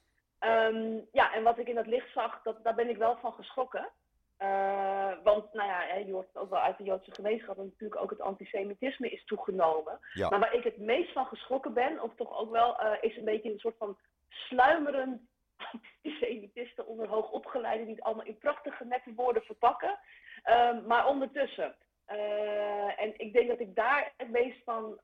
[1.11, 3.91] ja, en wat ik in dat licht zag, dat, daar ben ik wel van geschrokken.
[4.39, 8.09] Uh, want, nou ja, je hoort ook wel uit de Joodse gemeenschap dat natuurlijk ook
[8.09, 9.99] het antisemitisme is toegenomen.
[10.13, 13.25] Maar waar ik het meest van geschrokken ben, of toch ook wel, uh, is een
[13.25, 15.21] beetje een soort van sluimerend
[16.03, 19.99] antisemitisten onder hoogopgeleiden die het allemaal in prachtige nette woorden verpakken.
[20.45, 21.75] Uh, maar ondertussen.
[22.11, 24.99] Uh, en ik denk dat ik daar het meest van,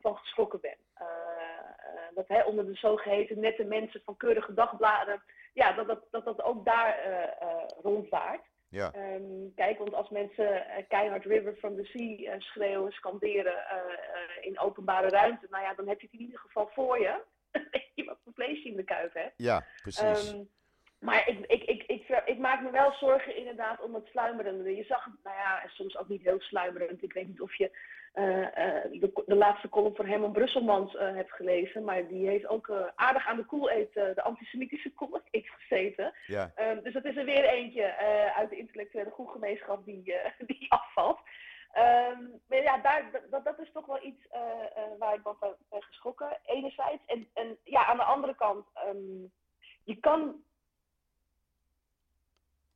[0.00, 0.76] van geschrokken ben.
[2.14, 5.22] dat hè, onder de zogeheten nette mensen van keurige dagbladen
[5.56, 8.44] ja, dat, dat, dat dat ook daar uh, rondwaart.
[8.68, 8.92] Ja.
[8.94, 13.56] Um, kijk, want als mensen uh, keihard River from the Sea schreeuwen, scanderen
[14.40, 17.22] in openbare ruimte, nou ja, dan heb je het in ieder geval voor je.
[17.94, 19.34] je wat voor vlees je in de kuip hebt.
[19.36, 20.32] Ja, precies.
[20.32, 20.48] Um,
[20.98, 24.76] maar ik, ik, ik, ik, ik, maak me wel zorgen inderdaad om het sluimerende.
[24.76, 27.02] Je zag, nou ja, soms ook niet heel sluimerend.
[27.02, 27.70] Ik weet niet of je
[28.16, 31.84] de, de, laatste column van Herman Brusselmans uh, hebt gelezen.
[31.84, 35.20] Maar die heeft ook aardig aan de koel de antisemitische koel
[35.58, 36.12] gezeten.
[36.26, 36.52] Ja.
[36.56, 37.96] Um, dus dat is er weer eentje
[38.36, 40.02] uit de intellectuele groepgemeenschap die,
[40.46, 41.18] die afvalt.
[41.74, 44.26] Um, maar ja, daar, dat, dat is toch wel iets
[44.98, 47.02] waar ik van ben geschrokken, enerzijds.
[47.06, 49.32] En, en ja, aan de andere kant, um,
[49.84, 50.44] je kan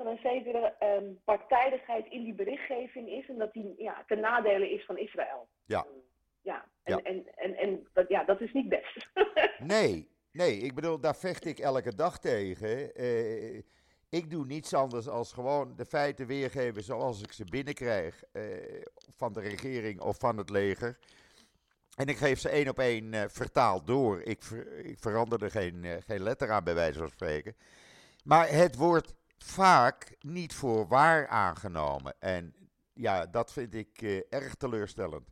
[0.03, 4.71] van een zekere um, partijdigheid in die berichtgeving is en dat die ja, ten nadele
[4.71, 5.49] is van Israël.
[5.65, 5.87] Ja.
[6.43, 7.03] ja, en, ja.
[7.03, 9.09] En, en, en, dat, ja, dat is niet best.
[9.77, 13.01] nee, nee, ik bedoel, daar vecht ik elke dag tegen.
[13.01, 13.63] Uh,
[14.09, 18.43] ik doe niets anders als gewoon de feiten weergeven zoals ik ze binnenkrijg uh,
[19.17, 20.99] van de regering of van het leger.
[21.97, 24.23] En ik geef ze één op één uh, vertaald door.
[24.23, 27.57] Ik, ver, ik verander er geen, geen letter aan, bij wijze van spreken.
[28.25, 32.15] Maar het wordt vaak niet voor waar aangenomen.
[32.19, 32.55] En
[32.93, 35.29] ja, dat vind ik uh, erg teleurstellend.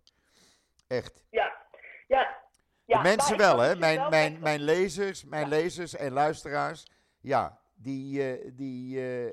[0.87, 1.25] Echt.
[1.31, 1.53] Ja,
[2.07, 2.37] ja.
[2.85, 3.77] ja de mensen wel, hè?
[3.77, 5.49] Mijn, wel mijn, mijn lezers, mijn ja.
[5.49, 6.87] lezers en luisteraars,
[7.21, 9.33] ja, die, uh, die uh,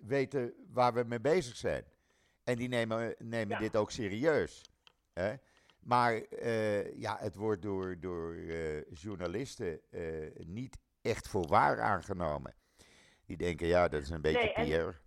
[0.00, 1.84] weten waar we mee bezig zijn.
[2.44, 3.58] En die nemen, nemen ja.
[3.58, 4.70] dit ook serieus.
[5.12, 5.34] Hè?
[5.80, 6.22] Maar
[6.96, 8.36] ja, het wordt door, door
[8.92, 9.80] journalisten
[10.36, 12.54] niet echt voor waar aangenomen.
[13.26, 15.04] Die denken, ja, dat is een beetje nee, PR.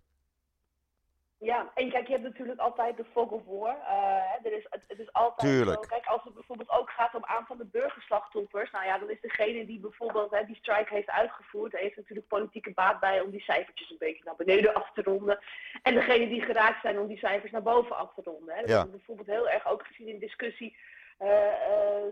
[1.40, 3.76] Ja, en kijk, je hebt natuurlijk altijd de fog of war.
[3.76, 5.82] Uh, er is, het, het, is altijd Tuurlijk.
[5.82, 5.88] Zo.
[5.88, 9.66] Kijk, als het bijvoorbeeld ook gaat om aantal de burgerslachtoffers, nou ja, dan is degene
[9.66, 13.90] die bijvoorbeeld hè, die strike heeft uitgevoerd, heeft natuurlijk politieke baat bij om die cijfertjes
[13.90, 15.38] een beetje naar beneden af te ronden.
[15.82, 18.54] En degene die geraakt zijn om die cijfers naar boven af te ronden.
[18.54, 18.60] Hè.
[18.60, 18.76] Dat ja.
[18.76, 20.76] hebben we bijvoorbeeld heel erg ook gezien in discussie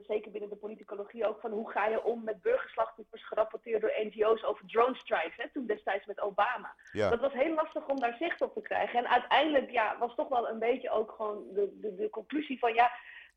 [0.07, 4.45] zeker binnen de politicologie ook, van hoe ga je om met burgerslachtoffers gerapporteerd door NGO's
[4.45, 6.75] over drone strikes, hè, toen destijds met Obama.
[6.93, 7.11] Ja.
[7.11, 8.99] Dat was heel lastig om daar zicht op te krijgen.
[8.99, 12.75] En uiteindelijk ja, was toch wel een beetje ook gewoon de, de, de conclusie van
[12.75, 12.91] ja,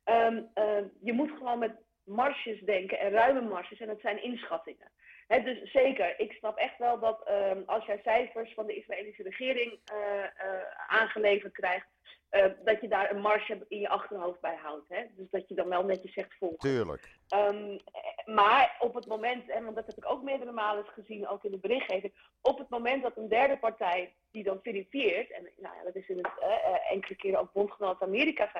[0.04, 4.90] um, uh, je moet gewoon met marges denken en ruime marges en het zijn inschattingen.
[5.32, 9.22] He, dus zeker, ik snap echt wel dat um, als jij cijfers van de Israëlische
[9.22, 9.80] regering
[10.88, 11.86] aangeleverd krijgt,
[12.30, 14.88] uh, dat je daar een marge in je achterhoofd bij houdt.
[14.88, 15.04] Hè?
[15.16, 16.58] Dus dat je dan wel netjes zegt volgen.
[16.58, 17.18] Tuurlijk.
[17.36, 17.80] Um,
[18.24, 21.50] maar op het moment, en want dat heb ik ook meerdere malen gezien, ook in
[21.50, 25.82] de berichtgeving, op het moment dat een derde partij die dan verifieert, en nou ja,
[25.84, 26.32] dat is in het
[26.90, 28.50] enkele keren ook bondgenoot Amerika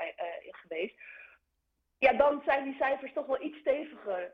[0.50, 0.94] geweest,
[2.02, 4.32] ja, dan zijn die cijfers toch wel iets steviger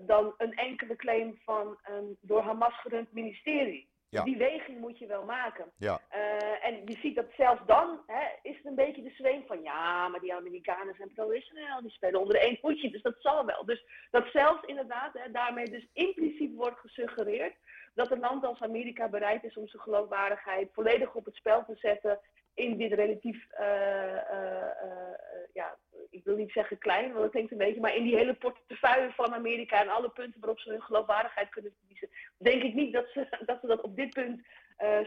[0.00, 3.92] dan een enkele claim van een door Hamas gerund ministerie.
[4.22, 5.72] Die weging moet je wel maken.
[5.76, 6.00] Ja.
[6.14, 9.62] Uh, en je ziet dat zelfs dan hè, is het een beetje de zweem van
[9.62, 13.64] ja, maar die Amerikanen zijn pro-Israël, die spelen onder één voetje, dus dat zal wel.
[13.64, 17.54] Dus dat zelfs inderdaad hè, daarmee dus impliciet wordt gesuggereerd
[17.94, 21.76] dat een land als Amerika bereid is om zijn geloofwaardigheid volledig op het spel te
[21.76, 22.20] zetten
[22.54, 23.66] in dit relatief, uh,
[24.14, 24.70] uh,
[25.52, 25.76] ja,
[26.14, 29.12] ik wil niet zeggen klein, want dat klinkt een beetje, maar in die hele portefeuille
[29.12, 33.08] van Amerika en alle punten waarop ze hun geloofwaardigheid kunnen verliezen, denk ik niet dat
[33.08, 34.46] ze dat, ze dat op dit punt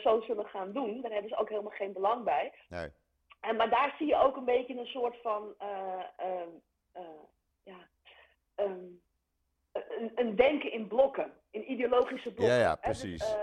[0.01, 1.01] zo zullen gaan doen.
[1.01, 2.53] Daar hebben ze ook helemaal geen belang bij.
[2.69, 2.89] Nee.
[3.41, 5.55] En, maar daar zie je ook een beetje een soort van,
[7.63, 7.89] ja,
[8.55, 9.01] um,
[9.99, 12.55] een, een, denken in blokken, in ideologische blokken.
[12.55, 13.19] Ja, ja, dus, precies.
[13.19, 13.35] Dus,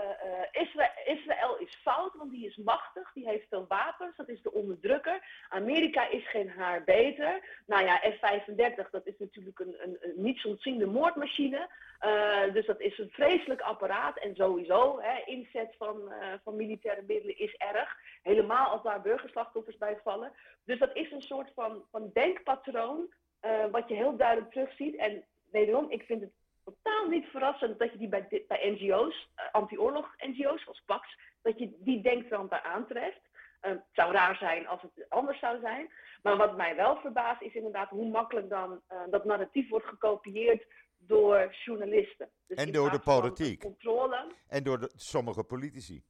[0.51, 4.53] Israël, Israël, is fout, want die is machtig, die heeft veel wapens, dat is de
[4.53, 5.45] onderdrukker.
[5.49, 7.61] Amerika is geen haar beter.
[7.65, 11.69] Nou ja, F-35, dat is natuurlijk een, een, een niet ontziende moordmachine.
[12.01, 14.17] Uh, dus dat is een vreselijk apparaat.
[14.17, 17.97] En sowieso, hè, inzet van, van militaire middelen is erg.
[18.21, 20.31] Helemaal als daar burgerslachtoffers bij vallen.
[20.65, 24.95] Dus dat is een soort van, van denkpatroon, uh, wat je heel duidelijk terugziet.
[24.95, 25.23] En
[25.59, 26.31] wederom, ik vind het
[26.63, 31.59] totaal niet verrassend dat je die bij, bij NGO's, uh, anti-oorlog NGO's zoals PAX, dat
[31.59, 33.21] je die daar aantreft.
[33.61, 35.89] Uh, het zou raar zijn als het anders zou zijn.
[36.23, 40.65] Maar wat mij wel verbaast is inderdaad hoe makkelijk dan uh, dat narratief wordt gekopieerd
[40.97, 42.29] door journalisten.
[42.47, 43.61] Dus en door de politiek.
[43.61, 44.31] Controle.
[44.47, 46.03] En door de, sommige politici.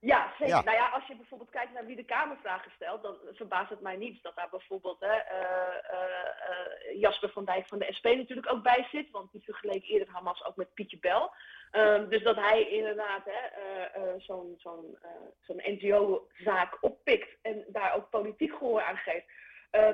[0.00, 0.64] Ja, zeker.
[0.64, 3.96] Nou ja, als je bijvoorbeeld kijkt naar wie de Kamervragen stelt, dan verbaast het mij
[3.96, 8.62] niet dat daar bijvoorbeeld hè, uh, uh, Jasper van Dijk van de SP natuurlijk ook
[8.62, 11.32] bij zit, want die vergeleek eerder Hamas ook met Pietje Bel.
[11.72, 13.22] Um, dus dat hij inderdaad
[14.18, 14.98] zo'n zo'n
[15.40, 19.26] zo'n NGO-zaak oppikt en daar ook politiek gehoor aan geeft.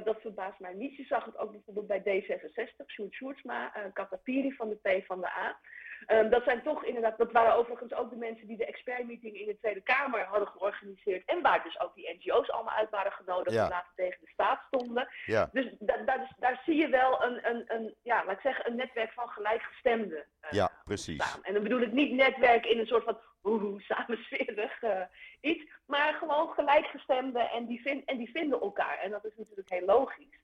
[0.04, 0.96] dat verbaast mij niet.
[0.96, 5.28] Je zag het ook bijvoorbeeld bij D66, Sjoerd Sjoerdsma, Katapiri van de P van de
[5.28, 5.58] A.
[6.06, 9.46] Um, dat zijn toch inderdaad, dat waren overigens ook de mensen die de expertmeeting in
[9.46, 11.24] de Tweede Kamer hadden georganiseerd.
[11.24, 14.60] En waar dus ook die NGO's allemaal uit waren genodigd en later tegen de staat
[14.66, 15.08] stonden.
[15.26, 15.48] Ja.
[15.52, 18.76] Dus da da daar zie je wel een, een, een, ja, laat ik zeggen, een
[18.76, 20.26] netwerk van gelijkgestemden.
[20.44, 21.24] Uh, ja, precies.
[21.24, 21.42] Staan.
[21.42, 25.00] En dan bedoel ik niet netwerk in een soort van oeh, samenswerig uh,
[25.40, 28.98] iets, maar gewoon gelijkgestemden en die, vind, en die vinden elkaar.
[28.98, 30.42] En dat is natuurlijk heel logisch.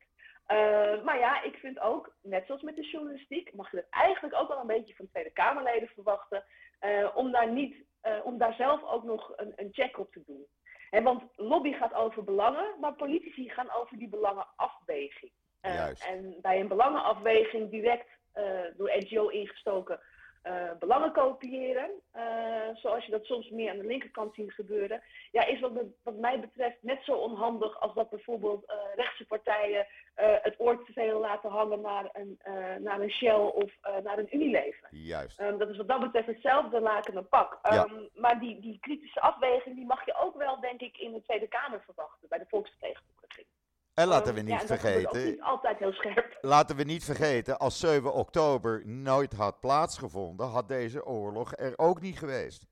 [0.53, 4.35] Uh, maar ja, ik vind ook, net zoals met de journalistiek, mag je het eigenlijk
[4.35, 6.45] ook wel een beetje van Tweede Kamerleden verwachten,
[6.81, 10.23] uh, om, daar niet, uh, om daar zelf ook nog een, een check op te
[10.27, 10.47] doen.
[10.91, 15.33] He, want lobby gaat over belangen, maar politici gaan over die belangenafweging.
[15.61, 18.09] en bij een belangenafweging direct
[18.77, 20.01] door NGO ingestoken
[20.47, 22.23] uh, belangen kopiëren, uh,
[22.75, 25.73] zoals je dat soms meer aan de linkerkant ziet gebeuren, ja, is wat,
[26.03, 29.87] wat mij betreft net zo onhandig als dat bijvoorbeeld uh, rechtse partijen
[30.21, 32.39] het oor te veel laten hangen naar een,
[32.83, 33.73] naar een Shell of
[34.03, 34.89] naar een Unilever.
[34.91, 35.41] Juist.
[35.41, 37.59] Um, dat is wat dat betreft hetzelfde laken en pak.
[37.63, 37.85] Ja.
[37.85, 41.23] Um, maar die, die kritische afweging die mag je ook wel, denk ik, in de
[41.23, 43.47] Tweede Kamer verwachten, bij de volksvertegenwoordiging.
[43.95, 45.25] En laten we niet vergeten.
[45.25, 46.39] Niet altijd heel scherp.
[46.41, 52.01] Laten we niet vergeten, als 7 oktober nooit had plaatsgevonden, had deze oorlog er ook
[52.01, 52.67] niet geweest.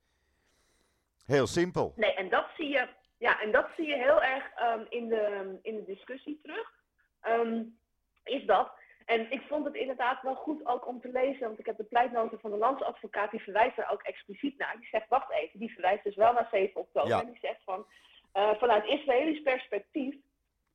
[1.25, 1.93] Heel simpel.
[1.95, 5.57] Nee, en dat zie je, ja, en dat zie je heel erg um, in, de,
[5.61, 6.71] in de discussie terug.
[7.27, 7.77] Um,
[8.23, 8.71] is dat.
[9.05, 11.83] En ik vond het inderdaad wel goed ook om te lezen, want ik heb de
[11.83, 14.75] pleitnoten van de landsadvocaat, die verwijst er ook expliciet naar.
[14.79, 17.09] Die zegt, wacht even, die verwijst dus wel naar 7 oktober.
[17.09, 17.19] Ja.
[17.19, 17.85] En die zegt van,
[18.33, 20.15] uh, vanuit Israëlisch perspectief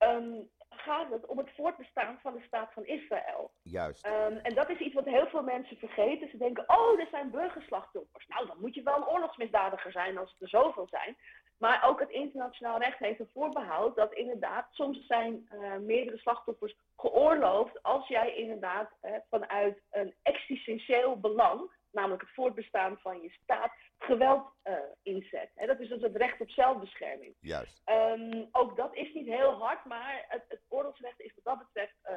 [0.08, 3.50] um, gaat het om het voortbestaan van de staat van Israël.
[3.62, 4.06] Juist.
[4.06, 6.28] Um, en dat is iets wat heel veel mensen vergeten.
[6.28, 8.26] Ze denken, oh, er zijn burgerslachtoffers.
[8.26, 11.16] Nou, dan moet je wel een oorlogsmisdadiger zijn als er zoveel zijn.
[11.58, 16.76] Maar ook het internationaal recht heeft een voorbehoud dat inderdaad soms zijn uh, meerdere slachtoffers
[16.96, 23.72] geoorloofd als jij inderdaad uh, vanuit een existentieel belang, namelijk het voortbestaan van je staat,
[23.98, 25.50] geweld uh, inzet.
[25.54, 27.34] Dat is dus het recht op zelfbescherming.
[27.40, 27.82] Juist.
[27.86, 31.94] Um, ook dat is niet heel hard, maar het, het oorlogsrecht is wat dat betreft
[32.10, 32.14] uh,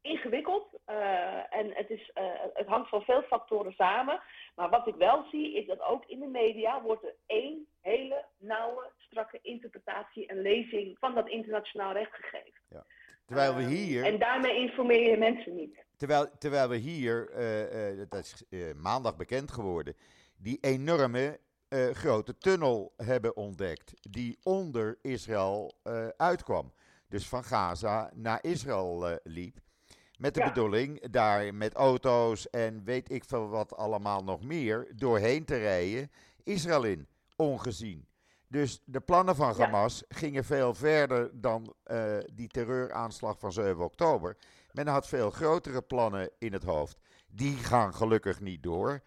[0.00, 0.78] ingewikkeld.
[0.86, 2.10] Uh, en het, is,
[2.54, 4.20] het hangt van veel factoren samen.
[4.54, 8.24] Maar wat ik wel zie, is dat ook in de media wordt er één hele
[8.38, 12.57] nauwe, strakke interpretatie en lezing van dat internationaal recht gegeven.
[13.28, 14.04] Terwijl we hier.
[14.04, 15.84] En daarmee informeer je mensen niet.
[15.96, 17.30] Terwijl, terwijl we hier,
[18.08, 18.44] dat is
[18.76, 19.94] maandag bekend geworden,
[20.36, 23.94] die enorme uh, grote tunnel hebben ontdekt.
[24.10, 26.72] Die onder Israël uh, uitkwam.
[27.08, 29.58] Dus van Gaza naar Israël uh, liep.
[30.18, 30.46] Met de ja.
[30.46, 36.10] bedoeling daar met auto's en weet ik veel wat allemaal nog meer doorheen te rijden.
[36.42, 37.06] Israël in,
[37.36, 38.07] ongezien.
[38.48, 44.36] Dus de plannen van Hamas gingen veel verder dan uh, die terreuraanslag van 7 oktober.
[44.72, 46.98] Men had veel grotere plannen in het hoofd.
[47.26, 49.02] Die gaan gelukkig niet door.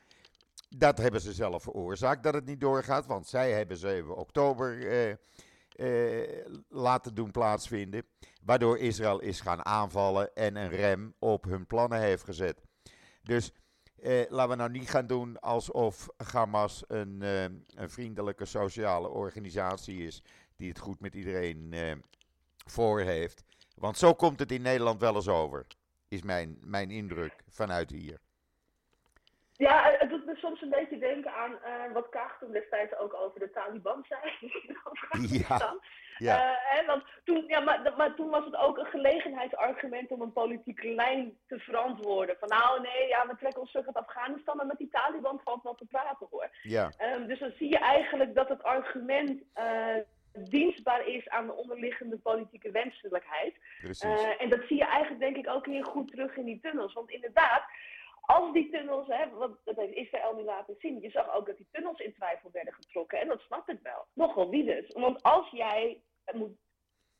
[0.69, 5.15] Dat hebben ze zelf veroorzaakt dat het niet doorgaat, want zij hebben 7 oktober uh,
[5.75, 8.05] uh, laten doen plaatsvinden.
[8.43, 12.61] Waardoor Israël is gaan aanvallen en een rem op hun plannen heeft gezet.
[13.23, 13.53] Dus
[14.01, 20.05] eh, laten we nou niet gaan doen alsof Hamas een, eh, een, vriendelijke sociale organisatie
[20.05, 20.23] is.
[20.57, 21.91] die het goed met iedereen eh,
[22.65, 23.43] voor heeft.
[23.75, 25.67] Want zo komt het in Nederland wel eens over.
[26.07, 28.19] Is mijn, mijn indruk vanuit hier.
[29.53, 33.13] Ja, het doet me soms een beetje denken aan uh, wat Kaag toen destijds ook
[33.13, 34.51] over de Taliban zei.
[35.47, 35.75] ja.
[36.17, 36.59] Ja.
[37.23, 41.59] Toen, ja, maar, maar toen was het ook een gelegenheidsargument om een politieke lijn te
[41.59, 42.35] verantwoorden.
[42.39, 45.63] Van nou nee, ja, we trekken ons terug uit Afghanistan, maar met die Taliban valt
[45.63, 46.49] wel te praten hoor.
[46.61, 46.91] Ja.
[46.99, 49.95] Um, dus dan zie je eigenlijk dat het argument uh,
[50.33, 53.55] dienstbaar is aan de onderliggende politieke wenselijkheid.
[53.81, 56.93] Uh, en dat zie je eigenlijk denk ik ook heel goed terug in die tunnels.
[56.93, 57.63] Want inderdaad,
[58.21, 61.57] als die tunnels, hè, want dat heeft Israël nu laten zien, je zag ook dat
[61.57, 63.19] die tunnels in twijfel werden getrokken.
[63.19, 64.05] En dat snap ik wel.
[64.13, 64.93] Nogal wie dus.
[64.93, 66.57] Want als jij moet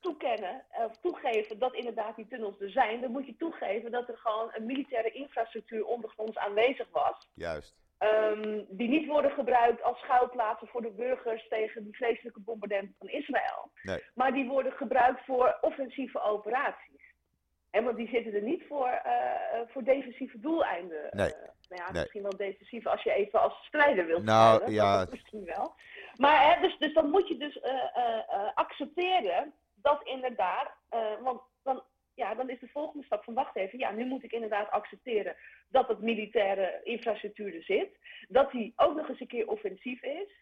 [0.02, 4.16] toekennen of toegeven dat inderdaad die tunnels er zijn, dan moet je toegeven dat er
[4.16, 7.28] gewoon een militaire infrastructuur ondergronds aanwezig was.
[7.34, 7.74] Juist.
[7.98, 13.08] Um, die niet worden gebruikt als schuilplaatsen voor de burgers tegen die vreselijke bombardementen van
[13.08, 13.70] Israël.
[13.82, 14.02] Nee.
[14.14, 17.02] Maar die worden gebruikt voor offensieve operaties.
[17.70, 21.08] En want die zitten er niet voor, uh, voor defensieve doeleinden.
[21.10, 21.28] Nee.
[21.28, 21.34] Uh,
[21.68, 22.00] nou ja, nee.
[22.00, 24.70] misschien wel defensief als je even als strijder wilt nou.
[24.70, 25.06] Ja.
[25.10, 25.74] Misschien wel.
[26.16, 29.52] Maar hè, dus, dus dan moet je dus uh, accepteren
[29.82, 30.70] dat inderdaad,
[31.22, 31.82] want dan,
[32.14, 35.36] ja, dan is de volgende stap van wacht even, ja, nu moet ik inderdaad accepteren
[35.68, 40.41] dat het militaire infrastructuur er zit, dat die ook nog eens een keer offensief is.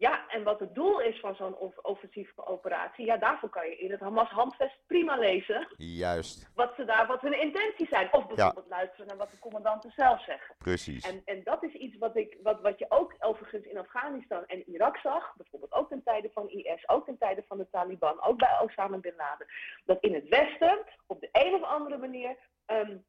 [0.00, 3.90] Ja, en wat het doel is van zo'n offensieve operatie, ja, daarvoor kan je in
[3.90, 5.68] het Hamas-handvest prima lezen.
[5.76, 6.50] Juist.
[6.54, 8.12] Wat, ze daar, wat hun intenties zijn.
[8.12, 8.76] Of bijvoorbeeld ja.
[8.76, 10.54] luisteren naar wat de commandanten zelf zeggen.
[10.58, 11.10] Precies.
[11.10, 14.70] En, en dat is iets wat, ik, wat, wat je ook overigens in Afghanistan en
[14.70, 15.34] Irak zag.
[15.36, 18.98] Bijvoorbeeld ook ten tijde van IS, ook ten tijde van de Taliban, ook bij Osama
[18.98, 19.46] Bin Laden.
[19.84, 22.36] Dat in het Westen op de een of andere manier
[22.66, 23.04] um,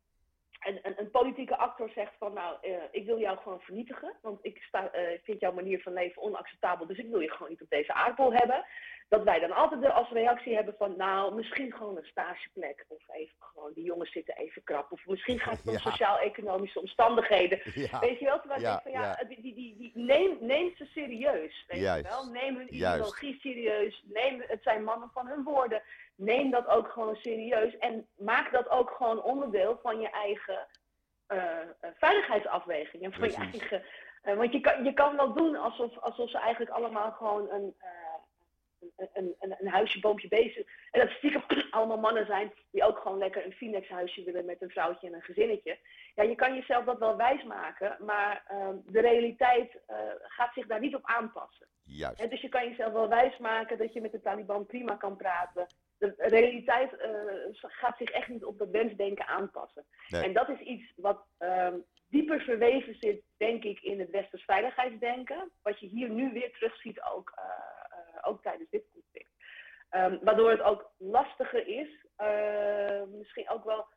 [0.62, 4.40] een, een, een, politieke actor zegt van nou, uh, ik wil jou gewoon vernietigen, want
[4.42, 7.62] ik sta, uh, vind jouw manier van leven onacceptabel, dus ik wil je gewoon niet
[7.62, 8.66] op deze aardbol hebben.
[9.12, 13.36] Dat wij dan altijd als reactie hebben van nou, misschien gewoon een stageplek, of even
[13.40, 15.92] gewoon, die jongens zitten even krap, of misschien gaat het om ja.
[15.92, 17.62] sociaal-economische omstandigheden.
[17.74, 18.00] Ja.
[18.00, 20.86] Weet je wel, terwijl ja, ik van ja, die, die, die, die, neem, neem ze
[20.86, 22.04] serieus, weet Juist.
[22.04, 22.26] je wel.
[22.26, 25.82] Neem hun ideologie serieus, neem, het zijn mannen van hun woorden
[26.16, 30.68] neem dat ook gewoon serieus en maak dat ook gewoon onderdeel van je eigen
[31.28, 33.04] uh, veiligheidsafweging.
[33.04, 33.84] En van je eigen,
[34.24, 37.76] uh, want je kan, je kan wel doen alsof, alsof ze eigenlijk allemaal gewoon een,
[37.80, 38.01] uh,
[39.14, 40.68] een, een, een huisje, boompje, bezig.
[40.92, 44.62] En dat stiekem allemaal mannen zijn die ook gewoon lekker een Phoenix huisje willen met
[44.62, 45.78] een vrouwtje en een gezinnetje.
[46.16, 48.44] Ja, je kan jezelf dat wel wijsmaken, maar
[48.86, 49.80] de realiteit
[50.22, 51.68] gaat zich daar niet op aanpassen.
[51.84, 52.22] Juist.
[52.22, 55.68] En dus je kan jezelf wel wijsmaken dat je met de Taliban prima kan praten
[56.02, 59.86] de realiteit uh, gaat zich echt niet op dat wensdenken aanpassen.
[60.08, 60.24] Nee.
[60.24, 65.52] En dat is iets wat um, dieper verweven zit, denk ik, in het westers veiligheidsdenken.
[65.62, 67.81] Wat je hier nu weer terugziet, ook, uh,
[68.24, 69.30] ook tijdens dit conflict.
[69.92, 72.06] Um, waardoor het ook lastiger is,
[73.08, 73.88] misschien ook wel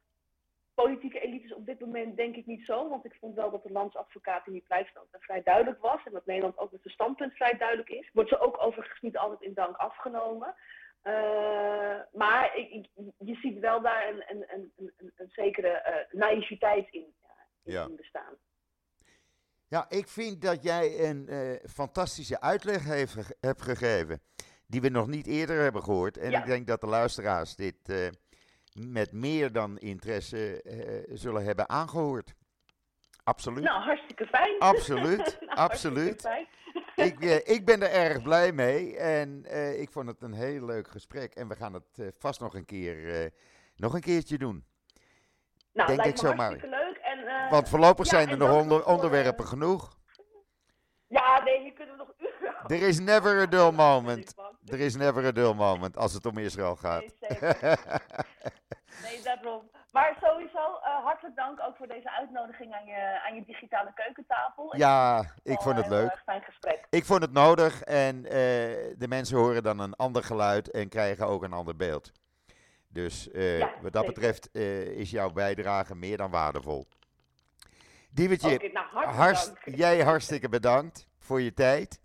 [0.75, 2.89] politieke elites op dit moment denk ik niet zo.
[2.89, 6.01] Want ik vond wel dat de landsadvocaat in die pleistand vrij duidelijk was.
[6.05, 8.11] En dat Nederland ook met zijn standpunt vrij duidelijk is.
[8.13, 10.55] Wordt ze ook overigens niet altijd in dank afgenomen.
[11.05, 16.89] Uh, maar ik, ik, je ziet wel daar een, een, een, een, zekere uh, naïviteit
[16.91, 17.15] in,
[17.63, 17.87] in, ja.
[17.87, 18.35] in bestaan.
[19.75, 24.21] Ja, ik vind dat jij een uh, fantastische uitleg heeft, hebt gegeven.
[24.67, 26.17] Die we nog niet eerder hebben gehoord.
[26.17, 26.39] En ja.
[26.39, 27.77] ik denk dat de luisteraars dit
[28.73, 30.63] met meer dan interesse
[31.13, 32.35] zullen hebben aangehoord.
[33.25, 33.65] Absoluut.
[33.65, 34.59] Nou, hartstikke fijn.
[34.59, 36.21] Absoluut, nou, absoluut.
[36.21, 36.47] Fijn.
[37.09, 39.45] ik, ik ben er erg blij mee en
[39.81, 41.35] ik vond het een heel leuk gesprek.
[41.35, 43.31] En we gaan het vast nog een, keer,
[43.77, 44.65] nog een keertje doen.
[45.73, 46.63] Nou, Denk lijkt ik me leuk.
[46.63, 46.84] En,
[47.51, 49.97] Want voorlopig zijn er nog onder, onderwerpen genoeg.
[51.09, 52.55] Ja, nee, hier kunnen we nog uren.
[52.67, 54.35] Er is never a dull moment.
[54.65, 57.05] Er is never a dull moment als het om Israël gaat.
[59.03, 59.71] Nee, daarom.
[59.93, 64.77] Maar sowieso uh, hartelijk dank ook voor deze uitnodiging aan je, aan je digitale keukentafel.
[64.77, 66.23] ja, ik, ik vond het leuk.
[66.25, 66.87] fijn gesprek.
[66.91, 68.31] Ik vond het nodig en uh,
[68.99, 72.13] de mensen horen dan een ander geluid en krijgen ook een ander beeld.
[72.89, 74.21] Dus uh, ja, wat dat zeker.
[74.21, 74.55] betreft
[74.97, 76.87] is jouw bijdrage meer dan waardevol.
[78.15, 79.77] Diewertje, okay, nou, hartst dank.
[79.77, 82.01] jij hartstikke bedankt voor je tijd.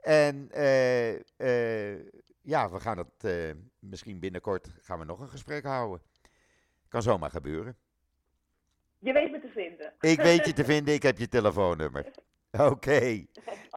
[0.00, 2.06] En eh, eh,
[2.42, 6.02] ja, we gaan het eh, misschien binnenkort gaan we nog een gesprek houden.
[6.88, 7.76] Kan zomaar gebeuren.
[8.98, 9.92] Je weet me te vinden.
[10.00, 12.06] Ik weet je te vinden, ik heb je telefoonnummer.
[12.50, 13.26] Oké, Oké,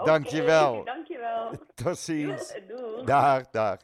[0.04, 0.84] dankjewel.
[0.84, 1.52] Dankjewel.
[1.74, 2.54] tot ziens.
[2.68, 3.06] Doei.
[3.06, 3.80] Dag, dag.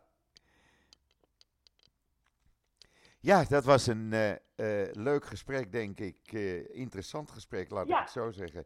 [3.19, 6.19] Ja, dat was een eh, leuk gesprek, denk ik.
[6.33, 8.65] Eh, interessant gesprek, laat ik het zo zeggen.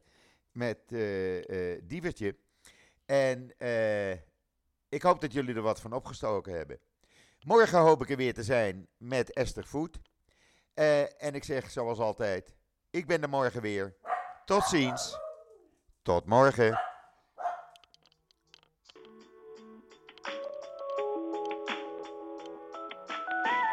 [0.52, 2.36] Met eh Dievertje.
[3.06, 3.52] En
[4.90, 6.80] ik hoop dat jullie er wat van opgestoken hebben.
[7.46, 10.00] Morgen hoop ik er weer te zijn met Esther Voet.
[11.18, 12.56] En ik zeg zoals altijd,
[12.90, 13.96] ik ben er morgen weer.
[14.46, 15.20] Tot ziens.
[16.02, 16.91] Tot morgen.